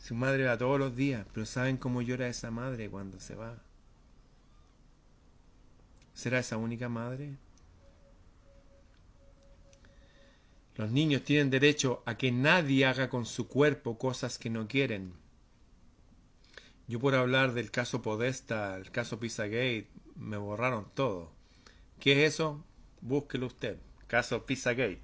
Su 0.00 0.14
madre 0.14 0.44
va 0.44 0.58
todos 0.58 0.78
los 0.78 0.94
días, 0.94 1.26
pero 1.32 1.46
¿saben 1.46 1.78
cómo 1.78 2.02
llora 2.02 2.28
esa 2.28 2.50
madre 2.50 2.90
cuando 2.90 3.18
se 3.20 3.34
va? 3.34 3.65
¿Será 6.16 6.38
esa 6.38 6.56
única 6.56 6.88
madre? 6.88 7.36
Los 10.76 10.90
niños 10.90 11.22
tienen 11.22 11.50
derecho 11.50 12.02
a 12.06 12.16
que 12.16 12.32
nadie 12.32 12.86
haga 12.86 13.10
con 13.10 13.26
su 13.26 13.48
cuerpo 13.48 13.98
cosas 13.98 14.38
que 14.38 14.48
no 14.48 14.66
quieren. 14.66 15.12
Yo 16.88 17.00
por 17.00 17.14
hablar 17.14 17.52
del 17.52 17.70
caso 17.70 18.00
Podesta, 18.00 18.76
el 18.76 18.90
caso 18.90 19.20
Pizzagate, 19.20 19.88
me 20.16 20.38
borraron 20.38 20.86
todo. 20.94 21.32
¿Qué 22.00 22.24
es 22.24 22.32
eso? 22.32 22.64
Búsquelo 23.02 23.46
usted. 23.46 23.76
Caso 24.06 24.46
Pizzagate. 24.46 25.02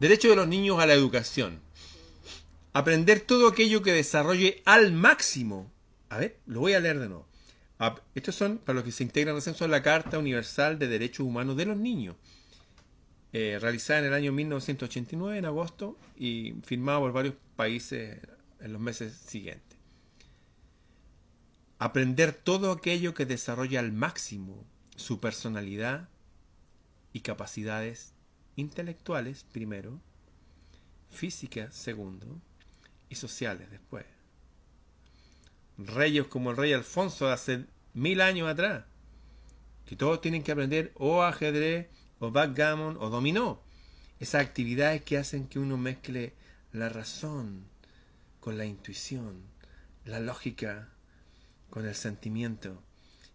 Derecho 0.00 0.28
de 0.28 0.36
los 0.36 0.48
niños 0.48 0.80
a 0.80 0.86
la 0.86 0.92
educación. 0.92 1.60
Aprender 2.74 3.20
todo 3.20 3.48
aquello 3.48 3.82
que 3.82 3.92
desarrolle 3.94 4.60
al 4.66 4.92
máximo. 4.92 5.72
A 6.10 6.18
ver, 6.18 6.38
lo 6.44 6.60
voy 6.60 6.74
a 6.74 6.80
leer 6.80 6.98
de 6.98 7.08
nuevo. 7.08 7.27
Estos 8.14 8.34
son, 8.34 8.58
para 8.58 8.74
los 8.74 8.84
que 8.84 8.92
se 8.92 9.04
integran 9.04 9.36
en 9.36 9.42
censo, 9.42 9.68
la 9.68 9.82
Carta 9.82 10.18
Universal 10.18 10.78
de 10.78 10.88
Derechos 10.88 11.26
Humanos 11.26 11.56
de 11.56 11.66
los 11.66 11.76
Niños, 11.76 12.16
eh, 13.32 13.58
realizada 13.60 14.00
en 14.00 14.06
el 14.06 14.14
año 14.14 14.32
1989, 14.32 15.38
en 15.38 15.44
agosto, 15.44 15.96
y 16.16 16.54
firmada 16.64 16.98
por 16.98 17.12
varios 17.12 17.34
países 17.54 18.18
en 18.60 18.72
los 18.72 18.80
meses 18.80 19.14
siguientes. 19.14 19.78
Aprender 21.78 22.32
todo 22.32 22.72
aquello 22.72 23.14
que 23.14 23.26
desarrolla 23.26 23.78
al 23.78 23.92
máximo 23.92 24.64
su 24.96 25.20
personalidad 25.20 26.08
y 27.12 27.20
capacidades 27.20 28.14
intelectuales, 28.56 29.44
primero, 29.52 30.00
físicas, 31.10 31.74
segundo, 31.74 32.40
y 33.08 33.14
sociales 33.14 33.70
después. 33.70 34.17
Reyes 35.78 36.26
como 36.26 36.50
el 36.50 36.56
rey 36.56 36.72
Alfonso 36.72 37.28
hace 37.28 37.64
mil 37.94 38.20
años 38.20 38.48
atrás, 38.48 38.84
que 39.86 39.94
todos 39.94 40.20
tienen 40.20 40.42
que 40.42 40.50
aprender 40.50 40.90
o 40.96 41.22
ajedrez, 41.22 41.86
o 42.18 42.32
backgammon, 42.32 42.96
o 42.98 43.10
dominó. 43.10 43.62
Esas 44.18 44.44
actividades 44.44 45.02
que 45.02 45.18
hacen 45.18 45.46
que 45.46 45.60
uno 45.60 45.76
mezcle 45.76 46.34
la 46.72 46.88
razón 46.88 47.62
con 48.40 48.58
la 48.58 48.64
intuición, 48.64 49.40
la 50.04 50.18
lógica 50.18 50.88
con 51.70 51.86
el 51.86 51.94
sentimiento, 51.94 52.82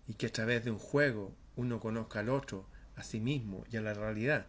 y 0.05 0.15
que 0.15 0.25
a 0.25 0.31
través 0.33 0.65
de 0.65 0.71
un 0.71 0.79
juego 0.79 1.33
uno 1.55 1.79
conozca 1.79 2.19
al 2.19 2.27
otro, 2.27 2.67
a 2.97 3.03
sí 3.03 3.21
mismo 3.21 3.63
y 3.71 3.77
a 3.77 3.81
la 3.81 3.93
realidad. 3.93 4.47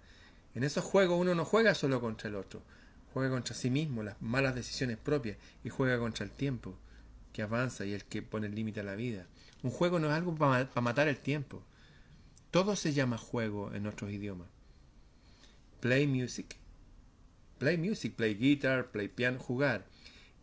En 0.56 0.64
esos 0.64 0.82
juegos 0.82 1.20
uno 1.20 1.36
no 1.36 1.44
juega 1.44 1.76
solo 1.76 2.00
contra 2.00 2.28
el 2.28 2.34
otro, 2.34 2.60
juega 3.12 3.30
contra 3.30 3.54
sí 3.54 3.70
mismo, 3.70 4.02
las 4.02 4.20
malas 4.20 4.56
decisiones 4.56 4.98
propias 4.98 5.36
y 5.62 5.68
juega 5.68 6.00
contra 6.00 6.24
el 6.24 6.32
tiempo 6.32 6.76
que 7.34 7.42
avanza 7.42 7.84
y 7.84 7.92
el 7.92 8.04
que 8.04 8.22
pone 8.22 8.46
el 8.46 8.54
límite 8.54 8.80
a 8.80 8.84
la 8.84 8.94
vida. 8.94 9.26
Un 9.64 9.70
juego 9.70 9.98
no 9.98 10.06
es 10.06 10.12
algo 10.14 10.36
para 10.36 10.68
matar 10.80 11.08
el 11.08 11.18
tiempo. 11.18 11.62
Todo 12.52 12.76
se 12.76 12.92
llama 12.92 13.18
juego 13.18 13.74
en 13.74 13.88
otros 13.88 14.12
idiomas. 14.12 14.46
Play 15.80 16.06
music. 16.06 16.56
Play 17.58 17.76
music, 17.76 18.14
play 18.14 18.36
guitar, 18.36 18.92
play 18.92 19.08
piano, 19.08 19.40
jugar. 19.40 19.84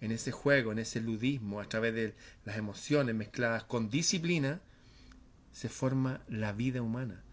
En 0.01 0.11
ese 0.11 0.33
juego, 0.33 0.73
en 0.73 0.79
ese 0.79 0.99
ludismo, 0.99 1.61
a 1.61 1.69
través 1.69 1.93
de 1.93 2.13
las 2.43 2.57
emociones 2.57 3.15
mezcladas 3.15 3.63
con 3.63 3.89
disciplina, 3.89 4.59
se 5.53 5.69
forma 5.69 6.21
la 6.27 6.51
vida 6.51 6.81
humana. 6.81 7.23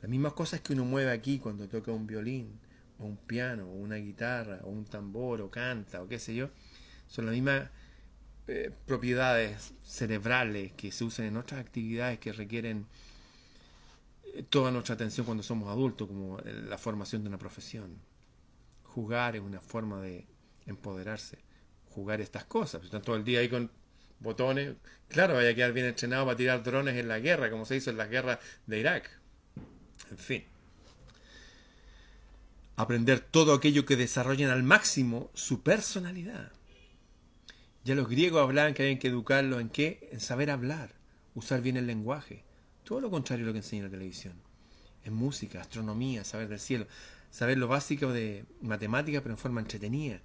Las 0.00 0.08
mismas 0.08 0.34
cosas 0.34 0.60
que 0.60 0.74
uno 0.74 0.84
mueve 0.84 1.10
aquí 1.10 1.40
cuando 1.40 1.68
toca 1.68 1.90
un 1.90 2.06
violín, 2.06 2.60
o 2.98 3.04
un 3.04 3.16
piano, 3.16 3.66
o 3.66 3.72
una 3.72 3.96
guitarra, 3.96 4.60
o 4.62 4.68
un 4.68 4.84
tambor, 4.84 5.40
o 5.40 5.50
canta, 5.50 6.02
o 6.02 6.06
qué 6.06 6.20
sé 6.20 6.36
yo, 6.36 6.50
son 7.08 7.26
las 7.26 7.34
mismas 7.34 7.68
eh, 8.48 8.70
propiedades 8.86 9.74
cerebrales 9.82 10.72
que 10.72 10.90
se 10.90 11.04
usan 11.04 11.26
en 11.26 11.36
otras 11.36 11.60
actividades 11.60 12.18
que 12.18 12.32
requieren 12.32 12.86
eh, 14.24 14.42
toda 14.48 14.70
nuestra 14.70 14.94
atención 14.94 15.26
cuando 15.26 15.42
somos 15.42 15.68
adultos, 15.68 16.08
como 16.08 16.38
la 16.38 16.78
formación 16.78 17.22
de 17.22 17.28
una 17.28 17.38
profesión. 17.38 17.98
Jugar 18.84 19.36
es 19.36 19.42
una 19.42 19.60
forma 19.60 20.00
de 20.00 20.26
empoderarse, 20.64 21.38
jugar 21.90 22.22
estas 22.22 22.44
cosas. 22.44 22.82
Están 22.82 23.02
todo 23.02 23.16
el 23.16 23.24
día 23.24 23.40
ahí 23.40 23.50
con 23.50 23.70
botones. 24.20 24.76
Claro, 25.08 25.34
vaya 25.34 25.50
a 25.50 25.54
quedar 25.54 25.72
bien 25.74 25.86
entrenado 25.86 26.24
para 26.24 26.36
tirar 26.38 26.62
drones 26.62 26.96
en 26.96 27.06
la 27.06 27.18
guerra, 27.18 27.50
como 27.50 27.66
se 27.66 27.76
hizo 27.76 27.90
en 27.90 27.98
la 27.98 28.06
guerra 28.06 28.40
de 28.66 28.78
Irak. 28.78 29.10
En 30.10 30.18
fin. 30.18 30.44
Aprender 32.76 33.20
todo 33.20 33.52
aquello 33.52 33.84
que 33.84 33.96
desarrollen 33.96 34.48
al 34.48 34.62
máximo 34.62 35.30
su 35.34 35.62
personalidad. 35.62 36.52
Ya 37.88 37.94
los 37.94 38.10
griegos 38.10 38.42
hablaban 38.42 38.74
que 38.74 38.82
habían 38.82 38.98
que 38.98 39.08
educarlo 39.08 39.60
en 39.60 39.70
qué? 39.70 40.10
En 40.12 40.20
saber 40.20 40.50
hablar, 40.50 40.90
usar 41.34 41.62
bien 41.62 41.78
el 41.78 41.86
lenguaje. 41.86 42.44
Todo 42.84 43.00
lo 43.00 43.10
contrario 43.10 43.46
a 43.46 43.46
lo 43.46 43.54
que 43.54 43.60
enseña 43.60 43.84
la 43.84 43.88
televisión. 43.88 44.34
En 45.04 45.14
música, 45.14 45.62
astronomía, 45.62 46.22
saber 46.22 46.48
del 46.48 46.60
cielo, 46.60 46.86
saber 47.30 47.56
lo 47.56 47.66
básico 47.66 48.12
de 48.12 48.44
matemáticas 48.60 49.22
pero 49.22 49.32
en 49.32 49.38
forma 49.38 49.62
entretenida. 49.62 50.20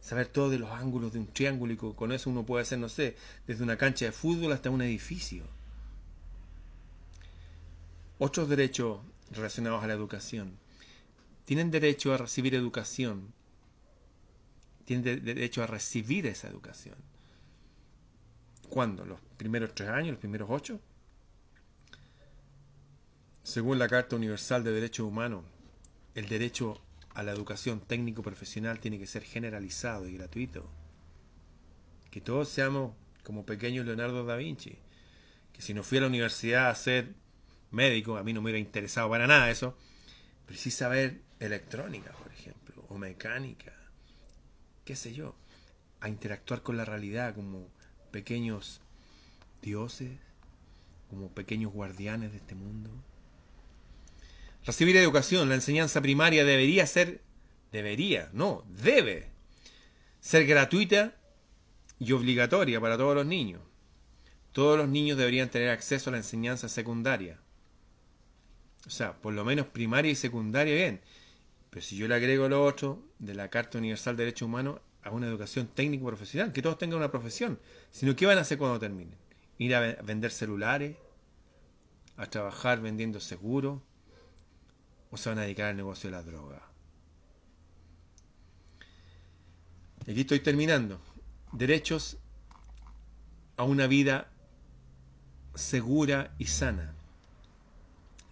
Saber 0.00 0.28
todo 0.28 0.48
de 0.48 0.58
los 0.58 0.70
ángulos 0.70 1.12
de 1.12 1.18
un 1.18 1.26
triángulo 1.26 1.74
y 1.74 1.76
con 1.76 2.12
eso 2.12 2.30
uno 2.30 2.46
puede 2.46 2.62
hacer, 2.62 2.78
no 2.78 2.88
sé, 2.88 3.14
desde 3.46 3.62
una 3.62 3.76
cancha 3.76 4.06
de 4.06 4.12
fútbol 4.12 4.50
hasta 4.52 4.70
un 4.70 4.80
edificio. 4.80 5.44
Otros 8.18 8.48
derechos 8.48 9.00
relacionados 9.32 9.84
a 9.84 9.86
la 9.86 9.92
educación. 9.92 10.56
Tienen 11.44 11.70
derecho 11.70 12.14
a 12.14 12.16
recibir 12.16 12.54
educación. 12.54 13.34
Tienen 14.84 15.24
derecho 15.24 15.62
a 15.62 15.66
recibir 15.66 16.26
esa 16.26 16.48
educación. 16.48 16.96
¿Cuándo? 18.68 19.04
¿Los 19.04 19.20
primeros 19.36 19.74
tres 19.74 19.90
años? 19.90 20.12
¿Los 20.12 20.20
primeros 20.20 20.48
ocho? 20.50 20.80
Según 23.42 23.78
la 23.78 23.88
Carta 23.88 24.16
Universal 24.16 24.64
de 24.64 24.72
Derechos 24.72 25.06
Humanos, 25.06 25.44
el 26.14 26.28
derecho 26.28 26.80
a 27.14 27.22
la 27.22 27.32
educación 27.32 27.80
técnico-profesional 27.80 28.78
tiene 28.78 28.98
que 28.98 29.06
ser 29.06 29.22
generalizado 29.24 30.08
y 30.08 30.16
gratuito. 30.16 30.70
Que 32.10 32.20
todos 32.20 32.48
seamos 32.48 32.94
como 33.22 33.44
pequeños 33.44 33.84
Leonardo 33.84 34.24
da 34.24 34.36
Vinci. 34.36 34.78
Que 35.52 35.60
si 35.60 35.74
no 35.74 35.82
fui 35.82 35.98
a 35.98 36.02
la 36.02 36.06
universidad 36.06 36.70
a 36.70 36.74
ser 36.74 37.14
médico, 37.70 38.16
a 38.16 38.22
mí 38.22 38.32
no 38.32 38.40
me 38.40 38.46
hubiera 38.46 38.58
interesado 38.58 39.10
para 39.10 39.26
nada 39.26 39.50
eso, 39.50 39.76
pero 40.46 40.58
saber 40.58 41.20
electrónica, 41.40 42.12
por 42.12 42.32
ejemplo, 42.32 42.84
o 42.88 42.98
mecánica, 42.98 43.72
qué 44.84 44.96
sé 44.96 45.12
yo, 45.14 45.34
a 46.00 46.08
interactuar 46.08 46.62
con 46.62 46.76
la 46.76 46.84
realidad 46.84 47.34
como 47.34 47.68
pequeños 48.10 48.80
dioses, 49.62 50.10
como 51.08 51.28
pequeños 51.30 51.72
guardianes 51.72 52.32
de 52.32 52.38
este 52.38 52.54
mundo. 52.54 52.90
Recibir 54.64 54.96
educación, 54.96 55.48
la 55.48 55.54
enseñanza 55.56 56.00
primaria 56.00 56.44
debería 56.44 56.86
ser, 56.86 57.20
debería, 57.72 58.30
no, 58.32 58.64
debe 58.68 59.30
ser 60.20 60.46
gratuita 60.46 61.16
y 61.98 62.12
obligatoria 62.12 62.80
para 62.80 62.96
todos 62.96 63.14
los 63.14 63.26
niños. 63.26 63.60
Todos 64.52 64.76
los 64.76 64.88
niños 64.88 65.18
deberían 65.18 65.50
tener 65.50 65.70
acceso 65.70 66.10
a 66.10 66.12
la 66.12 66.18
enseñanza 66.18 66.68
secundaria. 66.68 67.38
O 68.86 68.90
sea, 68.90 69.14
por 69.14 69.32
lo 69.32 69.44
menos 69.44 69.66
primaria 69.66 70.10
y 70.10 70.14
secundaria, 70.14 70.74
bien. 70.74 71.00
Pero 71.72 71.86
si 71.86 71.96
yo 71.96 72.06
le 72.06 72.14
agrego 72.14 72.50
lo 72.50 72.62
otro 72.62 73.02
de 73.18 73.34
la 73.34 73.48
Carta 73.48 73.78
Universal 73.78 74.14
de 74.14 74.24
Derechos 74.24 74.44
Humanos 74.44 74.78
a 75.02 75.10
una 75.10 75.26
educación 75.26 75.68
técnico 75.68 76.04
profesional, 76.04 76.52
que 76.52 76.60
todos 76.60 76.76
tengan 76.76 76.98
una 76.98 77.10
profesión, 77.10 77.58
sino 77.90 78.14
¿qué 78.14 78.26
van 78.26 78.36
a 78.36 78.42
hacer 78.42 78.58
cuando 78.58 78.78
terminen? 78.78 79.16
Ir 79.56 79.74
a 79.74 79.80
vender 80.02 80.32
celulares, 80.32 80.98
a 82.18 82.26
trabajar 82.26 82.82
vendiendo 82.82 83.20
seguros, 83.20 83.80
o 85.10 85.16
se 85.16 85.30
van 85.30 85.38
a 85.38 85.42
dedicar 85.42 85.70
al 85.70 85.76
negocio 85.78 86.10
de 86.10 86.16
la 86.16 86.22
droga. 86.22 86.60
Aquí 90.02 90.20
estoy 90.20 90.40
terminando. 90.40 91.00
Derechos 91.52 92.18
a 93.56 93.64
una 93.64 93.86
vida 93.86 94.30
segura 95.54 96.34
y 96.36 96.48
sana. 96.48 96.94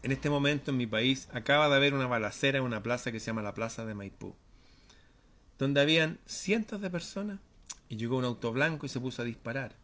En 0.03 0.13
este 0.13 0.31
momento 0.31 0.71
en 0.71 0.79
mi 0.79 0.87
país 0.87 1.29
acaba 1.33 1.69
de 1.69 1.77
haber 1.77 1.93
una 1.93 2.07
balacera 2.07 2.59
en 2.59 2.65
una 2.65 2.83
plaza 2.83 3.13
que 3.13 3.21
se 3.21 3.27
llama 3.27 3.43
la 3.43 3.53
Plaza 3.53 3.85
de 3.85 3.95
Maipú, 3.95 4.35
donde 5.59 5.81
habían 5.83 6.19
cientos 6.25 6.81
de 6.81 6.89
personas 6.89 7.39
y 7.91 7.97
llegó 7.97 8.17
un 8.17 8.25
auto 8.25 8.51
blanco 8.53 8.87
y 8.87 8.89
se 8.89 9.01
puso 9.01 9.21
a 9.21 9.27
disparar. 9.27 9.75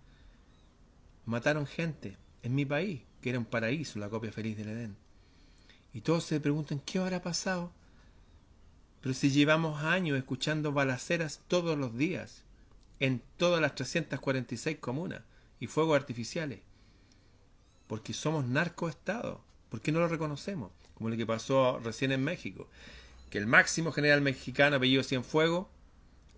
Mataron 1.27 1.67
gente 1.67 2.17
en 2.43 2.55
mi 2.55 2.65
país, 2.65 3.03
que 3.21 3.31
era 3.31 3.39
un 3.39 3.45
paraíso, 3.45 3.99
la 3.99 4.09
copia 4.09 4.33
feliz 4.33 4.57
del 4.57 4.69
Edén. 4.69 4.97
Y 5.93 6.01
todos 6.01 6.25
se 6.25 6.41
preguntan, 6.41 6.81
¿qué 6.81 6.99
habrá 6.99 7.21
pasado? 7.21 7.73
Pero 9.03 9.15
si 9.15 9.31
llevamos 9.31 9.83
años 9.83 10.17
escuchando 10.17 10.73
balaceras 10.73 11.41
todos 11.49 11.77
los 11.77 11.97
días, 11.97 12.43
en 13.01 13.21
todas 13.37 13.61
las 13.61 13.75
346 13.75 14.79
comunas, 14.79 15.23
y 15.61 15.67
fuegos 15.67 15.97
artificiales, 15.97 16.61
porque 17.87 18.13
somos 18.13 18.47
narcoestados, 18.47 19.41
¿por 19.77 19.83
qué 19.83 19.93
no 19.93 20.01
lo 20.01 20.09
reconocemos? 20.09 20.73
Como 20.95 21.11
lo 21.11 21.19
que 21.19 21.27
pasó 21.27 21.79
recién 21.81 22.11
en 22.11 22.25
México, 22.25 22.67
que 23.29 23.37
el 23.37 23.47
máximo 23.47 23.93
general 23.93 24.23
mexicano, 24.23 24.77
apellido 24.77 25.03
Cienfuegos, 25.03 25.67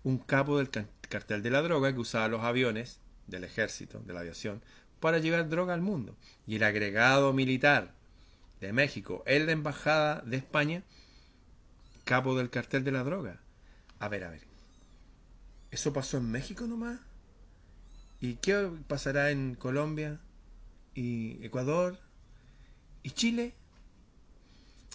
un 0.03 0.17
capo 0.17 0.57
del 0.57 0.69
cartel 1.07 1.41
de 1.41 1.49
la 1.49 1.61
droga 1.61 1.93
que 1.93 2.01
usaba 2.01 2.27
los 2.27 2.43
aviones 2.43 2.99
del 3.27 3.45
ejército, 3.45 4.01
de 4.01 4.11
la 4.11 4.19
aviación, 4.19 4.61
para 4.99 5.19
llevar 5.19 5.47
droga 5.47 5.73
al 5.73 5.79
mundo. 5.79 6.17
Y 6.47 6.57
el 6.57 6.63
agregado 6.63 7.31
militar 7.31 7.93
de 8.59 8.73
México 8.73 9.23
en 9.25 9.45
la 9.45 9.53
embajada 9.53 10.21
de 10.25 10.35
España, 10.35 10.83
capo 12.03 12.35
del 12.35 12.49
cartel 12.49 12.83
de 12.83 12.91
la 12.91 13.05
droga. 13.05 13.39
A 13.99 14.09
ver, 14.09 14.25
a 14.25 14.31
ver. 14.31 14.41
¿Eso 15.71 15.93
pasó 15.93 16.17
en 16.17 16.29
México 16.29 16.67
nomás? 16.67 16.99
¿Y 18.19 18.33
qué 18.33 18.69
pasará 18.89 19.31
en 19.31 19.55
Colombia? 19.55 20.19
¿Y 20.93 21.41
Ecuador? 21.41 22.08
¿Y 23.09 23.11
Chile? 23.11 23.53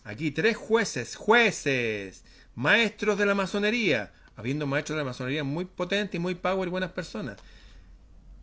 Aquí 0.05 0.31
tres 0.31 0.57
jueces, 0.57 1.16
jueces, 1.16 2.22
maestros 2.55 3.18
de 3.18 3.27
la 3.27 3.35
masonería, 3.35 4.12
habiendo 4.37 4.68
maestros 4.68 4.96
de 4.96 5.03
la 5.03 5.11
masonería 5.11 5.42
muy 5.42 5.64
potentes 5.64 6.14
y 6.14 6.20
muy 6.20 6.37
power 6.37 6.68
y 6.68 6.70
buenas 6.70 6.92
personas. 6.92 7.38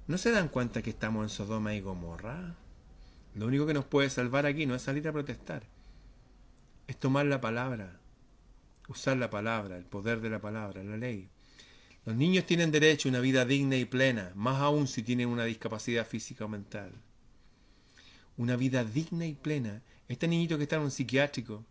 ¿No 0.07 0.17
se 0.17 0.31
dan 0.31 0.49
cuenta 0.49 0.81
que 0.81 0.89
estamos 0.89 1.23
en 1.23 1.29
Sodoma 1.29 1.73
y 1.73 1.79
Gomorra? 1.79 2.53
Lo 3.33 3.45
único 3.45 3.65
que 3.65 3.73
nos 3.73 3.85
puede 3.85 4.09
salvar 4.09 4.45
aquí 4.45 4.65
no 4.65 4.75
es 4.75 4.81
salir 4.81 5.07
a 5.07 5.13
protestar, 5.13 5.63
es 6.87 6.97
tomar 6.97 7.25
la 7.27 7.39
palabra, 7.39 7.97
usar 8.89 9.15
la 9.15 9.29
palabra, 9.29 9.77
el 9.77 9.85
poder 9.85 10.19
de 10.19 10.31
la 10.31 10.41
palabra, 10.41 10.83
la 10.83 10.97
ley. 10.97 11.29
Los 12.05 12.17
niños 12.17 12.45
tienen 12.45 12.71
derecho 12.71 13.07
a 13.07 13.11
una 13.11 13.21
vida 13.21 13.45
digna 13.45 13.77
y 13.77 13.85
plena, 13.85 14.33
más 14.35 14.59
aún 14.59 14.87
si 14.87 15.01
tienen 15.01 15.29
una 15.29 15.45
discapacidad 15.45 16.05
física 16.05 16.43
o 16.43 16.49
mental. 16.49 16.91
Una 18.41 18.55
vida 18.55 18.83
digna 18.83 19.27
y 19.27 19.35
plena. 19.35 19.83
Este 20.07 20.27
niñito 20.27 20.57
que 20.57 20.63
está 20.63 20.77
en 20.77 20.81
un 20.81 20.89
psiquiátrico, 20.89 21.63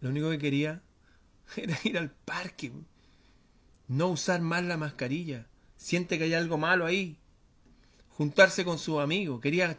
lo 0.00 0.08
único 0.08 0.30
que 0.30 0.38
quería 0.38 0.82
era 1.56 1.76
ir 1.82 1.98
al 1.98 2.12
parque, 2.12 2.70
no 3.88 4.06
usar 4.06 4.40
más 4.40 4.62
la 4.62 4.76
mascarilla. 4.76 5.48
Siente 5.76 6.16
que 6.16 6.24
hay 6.24 6.34
algo 6.34 6.58
malo 6.58 6.86
ahí. 6.86 7.18
Juntarse 8.10 8.64
con 8.64 8.78
sus 8.78 9.00
amigos. 9.00 9.40
Quería 9.40 9.76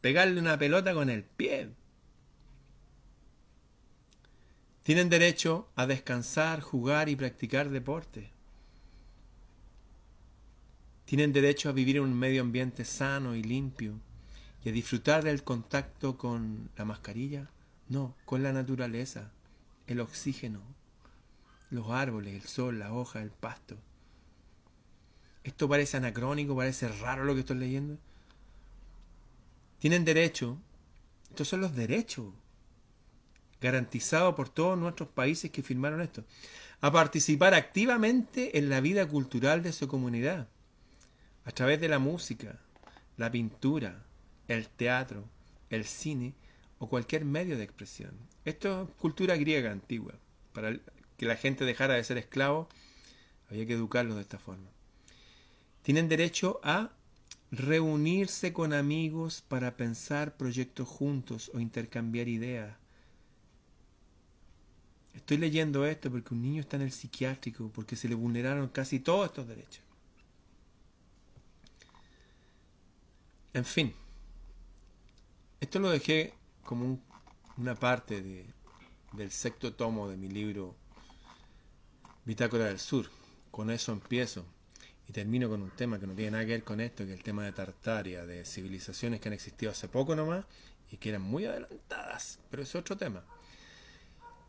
pegarle 0.00 0.40
una 0.40 0.56
pelota 0.56 0.94
con 0.94 1.10
el 1.10 1.24
pie. 1.24 1.68
Tienen 4.82 5.10
derecho 5.10 5.68
a 5.76 5.86
descansar, 5.86 6.62
jugar 6.62 7.10
y 7.10 7.16
practicar 7.16 7.68
deporte. 7.68 8.30
Tienen 11.04 11.34
derecho 11.34 11.68
a 11.68 11.72
vivir 11.72 11.98
en 11.98 12.04
un 12.04 12.18
medio 12.18 12.40
ambiente 12.40 12.86
sano 12.86 13.36
y 13.36 13.42
limpio 13.42 14.00
y 14.64 14.68
a 14.68 14.72
disfrutar 14.72 15.24
del 15.24 15.42
contacto 15.42 16.16
con 16.16 16.70
la 16.76 16.84
mascarilla. 16.84 17.50
No, 17.88 18.14
con 18.24 18.42
la 18.42 18.52
naturaleza, 18.52 19.30
el 19.86 20.00
oxígeno, 20.00 20.62
los 21.70 21.90
árboles, 21.90 22.34
el 22.34 22.48
sol, 22.48 22.78
la 22.78 22.92
hoja, 22.92 23.20
el 23.20 23.30
pasto. 23.30 23.76
Esto 25.44 25.68
parece 25.68 25.96
anacrónico, 25.96 26.56
parece 26.56 26.88
raro 26.88 27.24
lo 27.24 27.34
que 27.34 27.40
estoy 27.40 27.58
leyendo. 27.58 27.98
Tienen 29.78 30.04
derecho, 30.04 30.58
estos 31.28 31.48
son 31.48 31.60
los 31.60 31.74
derechos 31.74 32.32
garantizados 33.60 34.34
por 34.34 34.48
todos 34.48 34.78
nuestros 34.78 35.08
países 35.08 35.50
que 35.50 35.62
firmaron 35.62 36.00
esto, 36.00 36.24
a 36.80 36.90
participar 36.90 37.54
activamente 37.54 38.58
en 38.58 38.68
la 38.68 38.80
vida 38.80 39.06
cultural 39.06 39.62
de 39.62 39.72
su 39.72 39.86
comunidad, 39.86 40.48
a 41.44 41.50
través 41.52 41.80
de 41.80 41.88
la 41.88 41.98
música, 41.98 42.58
la 43.16 43.30
pintura, 43.30 44.04
el 44.48 44.68
teatro, 44.68 45.24
el 45.70 45.84
cine 45.84 46.34
o 46.78 46.88
cualquier 46.88 47.24
medio 47.24 47.56
de 47.56 47.64
expresión. 47.64 48.12
Esto 48.44 48.82
es 48.82 48.90
cultura 48.96 49.36
griega 49.36 49.70
antigua. 49.70 50.14
Para 50.52 50.78
que 51.16 51.26
la 51.26 51.36
gente 51.36 51.64
dejara 51.64 51.94
de 51.94 52.04
ser 52.04 52.18
esclavo, 52.18 52.68
había 53.48 53.66
que 53.66 53.74
educarlos 53.74 54.16
de 54.16 54.22
esta 54.22 54.38
forma. 54.38 54.68
Tienen 55.82 56.08
derecho 56.08 56.60
a 56.62 56.90
reunirse 57.50 58.52
con 58.52 58.72
amigos 58.72 59.42
para 59.46 59.76
pensar 59.76 60.36
proyectos 60.36 60.88
juntos 60.88 61.50
o 61.54 61.60
intercambiar 61.60 62.28
ideas. 62.28 62.76
Estoy 65.14 65.36
leyendo 65.36 65.86
esto 65.86 66.10
porque 66.10 66.34
un 66.34 66.42
niño 66.42 66.60
está 66.60 66.76
en 66.76 66.82
el 66.82 66.92
psiquiátrico, 66.92 67.70
porque 67.74 67.96
se 67.96 68.08
le 68.08 68.14
vulneraron 68.14 68.68
casi 68.68 68.98
todos 68.98 69.26
estos 69.26 69.46
derechos. 69.46 69.84
En 73.52 73.66
fin, 73.66 73.94
esto 75.62 75.78
lo 75.78 75.90
dejé 75.90 76.34
como 76.64 76.98
una 77.56 77.76
parte 77.76 78.20
de, 78.20 78.44
del 79.12 79.30
sexto 79.30 79.72
tomo 79.72 80.08
de 80.08 80.16
mi 80.16 80.28
libro 80.28 80.74
Bitácora 82.24 82.64
del 82.64 82.80
Sur. 82.80 83.06
Con 83.52 83.70
eso 83.70 83.92
empiezo 83.92 84.44
y 85.08 85.12
termino 85.12 85.48
con 85.48 85.62
un 85.62 85.70
tema 85.70 86.00
que 86.00 86.06
no 86.08 86.14
tiene 86.14 86.32
nada 86.32 86.44
que 86.44 86.50
ver 86.50 86.64
con 86.64 86.80
esto, 86.80 87.04
que 87.04 87.12
es 87.12 87.18
el 87.18 87.22
tema 87.22 87.44
de 87.44 87.52
Tartaria, 87.52 88.26
de 88.26 88.44
civilizaciones 88.44 89.20
que 89.20 89.28
han 89.28 89.34
existido 89.34 89.70
hace 89.70 89.86
poco 89.86 90.16
nomás 90.16 90.46
y 90.90 90.96
que 90.96 91.10
eran 91.10 91.22
muy 91.22 91.44
adelantadas, 91.44 92.40
pero 92.50 92.64
es 92.64 92.74
otro 92.74 92.96
tema. 92.96 93.22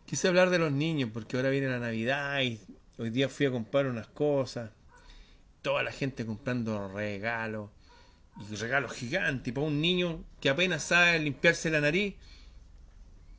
Quise 0.07 0.27
hablar 0.27 0.49
de 0.49 0.57
los 0.57 0.71
niños 0.71 1.11
porque 1.13 1.37
ahora 1.37 1.51
viene 1.51 1.67
la 1.67 1.79
Navidad 1.79 2.41
y 2.41 2.59
hoy 2.97 3.11
día 3.11 3.29
fui 3.29 3.45
a 3.45 3.51
comprar 3.51 3.85
unas 3.85 4.07
cosas, 4.07 4.71
toda 5.61 5.83
la 5.83 5.91
gente 5.91 6.25
comprando 6.25 6.91
regalos 6.91 7.69
y 8.49 8.55
regalos 8.55 8.93
gigantes. 8.93 9.53
para 9.53 9.67
un 9.67 9.81
niño 9.81 10.23
que 10.39 10.49
apenas 10.49 10.83
sabe 10.83 11.19
limpiarse 11.19 11.69
la 11.69 11.81
nariz, 11.81 12.15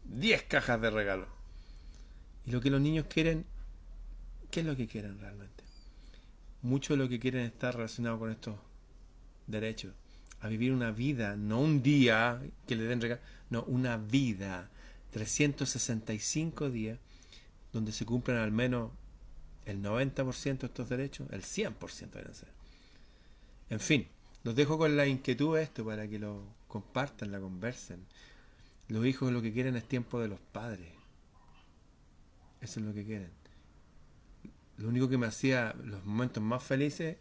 10 0.04 0.42
cajas 0.44 0.80
de 0.80 0.90
regalos. 0.90 1.28
Y 2.46 2.50
lo 2.50 2.60
que 2.60 2.70
los 2.70 2.80
niños 2.80 3.06
quieren, 3.08 3.46
¿qué 4.50 4.60
es 4.60 4.66
lo 4.66 4.76
que 4.76 4.86
quieren 4.86 5.18
realmente? 5.18 5.64
Mucho 6.62 6.94
de 6.94 6.98
lo 6.98 7.08
que 7.08 7.18
quieren 7.18 7.44
está 7.44 7.72
relacionado 7.72 8.18
con 8.18 8.30
estos 8.30 8.56
derechos. 9.46 9.94
A 10.40 10.48
vivir 10.48 10.72
una 10.72 10.90
vida, 10.90 11.36
no 11.36 11.60
un 11.60 11.82
día 11.82 12.42
que 12.66 12.76
le 12.76 12.84
den 12.84 13.00
regalos, 13.00 13.24
no, 13.50 13.62
una 13.64 13.96
vida. 13.96 14.70
365 15.10 16.70
días 16.70 16.98
donde 17.72 17.92
se 17.92 18.04
cumplen 18.04 18.38
al 18.38 18.50
menos 18.50 18.90
el 19.64 19.82
90% 19.82 20.58
de 20.58 20.66
estos 20.66 20.88
derechos, 20.88 21.28
el 21.30 21.42
100% 21.42 22.10
deben 22.10 22.34
ser. 22.34 22.48
En 23.70 23.80
fin, 23.80 24.08
los 24.44 24.54
dejo 24.54 24.76
con 24.76 24.96
la 24.96 25.06
inquietud 25.06 25.58
esto 25.58 25.84
para 25.84 26.06
que 26.06 26.18
lo 26.18 26.44
compartan, 26.68 27.32
la 27.32 27.40
conversen. 27.40 28.06
Los 28.88 29.06
hijos 29.06 29.32
lo 29.32 29.40
que 29.40 29.52
quieren 29.54 29.74
es 29.74 29.88
tiempo 29.88 30.20
de 30.20 30.28
los 30.28 30.38
padres. 30.38 30.92
Eso 32.60 32.80
es 32.80 32.86
lo 32.86 32.92
que 32.92 33.04
quieren. 33.04 33.30
Lo 34.76 34.88
único 34.88 35.08
que 35.08 35.16
me 35.16 35.26
hacía 35.26 35.74
los 35.82 36.04
momentos 36.04 36.42
más 36.42 36.62
felices, 36.62 37.16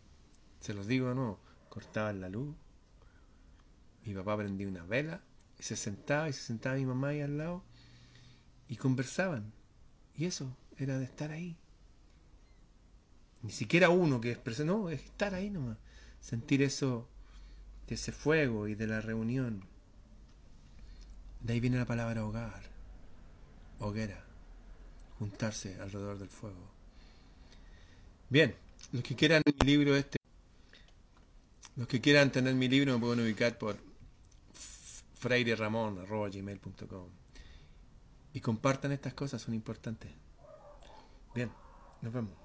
se 0.60 0.74
los 0.74 0.86
digo 0.86 1.14
no, 1.14 1.40
cortaban 1.70 2.20
la 2.20 2.28
luz. 2.28 2.54
Mi 4.06 4.14
papá 4.14 4.36
prendía 4.36 4.68
una 4.68 4.84
vela 4.84 5.22
y 5.58 5.64
se 5.64 5.78
sentaba 5.78 6.28
y 6.28 6.34
se 6.34 6.42
sentaba 6.42 6.76
mi 6.76 6.86
mamá 6.86 7.10
ahí 7.10 7.22
al 7.22 7.38
lado 7.38 7.64
y 8.68 8.76
conversaban. 8.76 9.54
Y 10.16 10.26
eso 10.26 10.58
era 10.78 10.98
de 10.98 11.06
estar 11.06 11.32
ahí. 11.32 11.56
Ni 13.44 13.52
siquiera 13.52 13.90
uno 13.90 14.20
que 14.20 14.32
expresa, 14.32 14.66
no, 14.66 14.90
es 14.90 15.04
estar 15.06 15.34
ahí 15.34 15.50
nomás. 15.50 15.78
Sentir 16.20 16.62
eso 16.62 17.10
de 17.88 17.96
ese 17.96 18.12
fuego 18.12 18.68
y 18.68 18.76
de 18.76 18.88
la 18.88 19.02
reunión. 19.02 19.64
De 21.42 21.54
ahí 21.54 21.60
viene 21.60 21.78
la 21.78 21.86
palabra 21.86 22.26
hogar, 22.26 22.62
hoguera, 23.80 24.24
juntarse 25.20 25.80
alrededor 25.82 26.18
del 26.18 26.30
fuego. 26.30 26.72
Bien, 28.30 28.56
los 28.92 29.04
que 29.04 29.16
quieran 29.16 29.42
mi 29.46 29.68
libro 29.68 29.96
este, 29.96 30.18
los 31.76 31.88
que 31.88 32.02
quieran 32.02 32.32
tener 32.32 32.54
mi 32.54 32.68
libro 32.68 32.94
me 32.94 33.00
pueden 33.00 33.22
ubicar 33.22 33.58
por 33.58 33.78
freireramon.com 35.16 37.10
y 38.34 38.42
compartan 38.42 38.92
estas 38.92 39.14
cosas, 39.14 39.42
son 39.42 39.54
importantes. 39.54 40.12
Bien, 41.34 41.52
nos 42.02 42.14
vemos. 42.14 42.43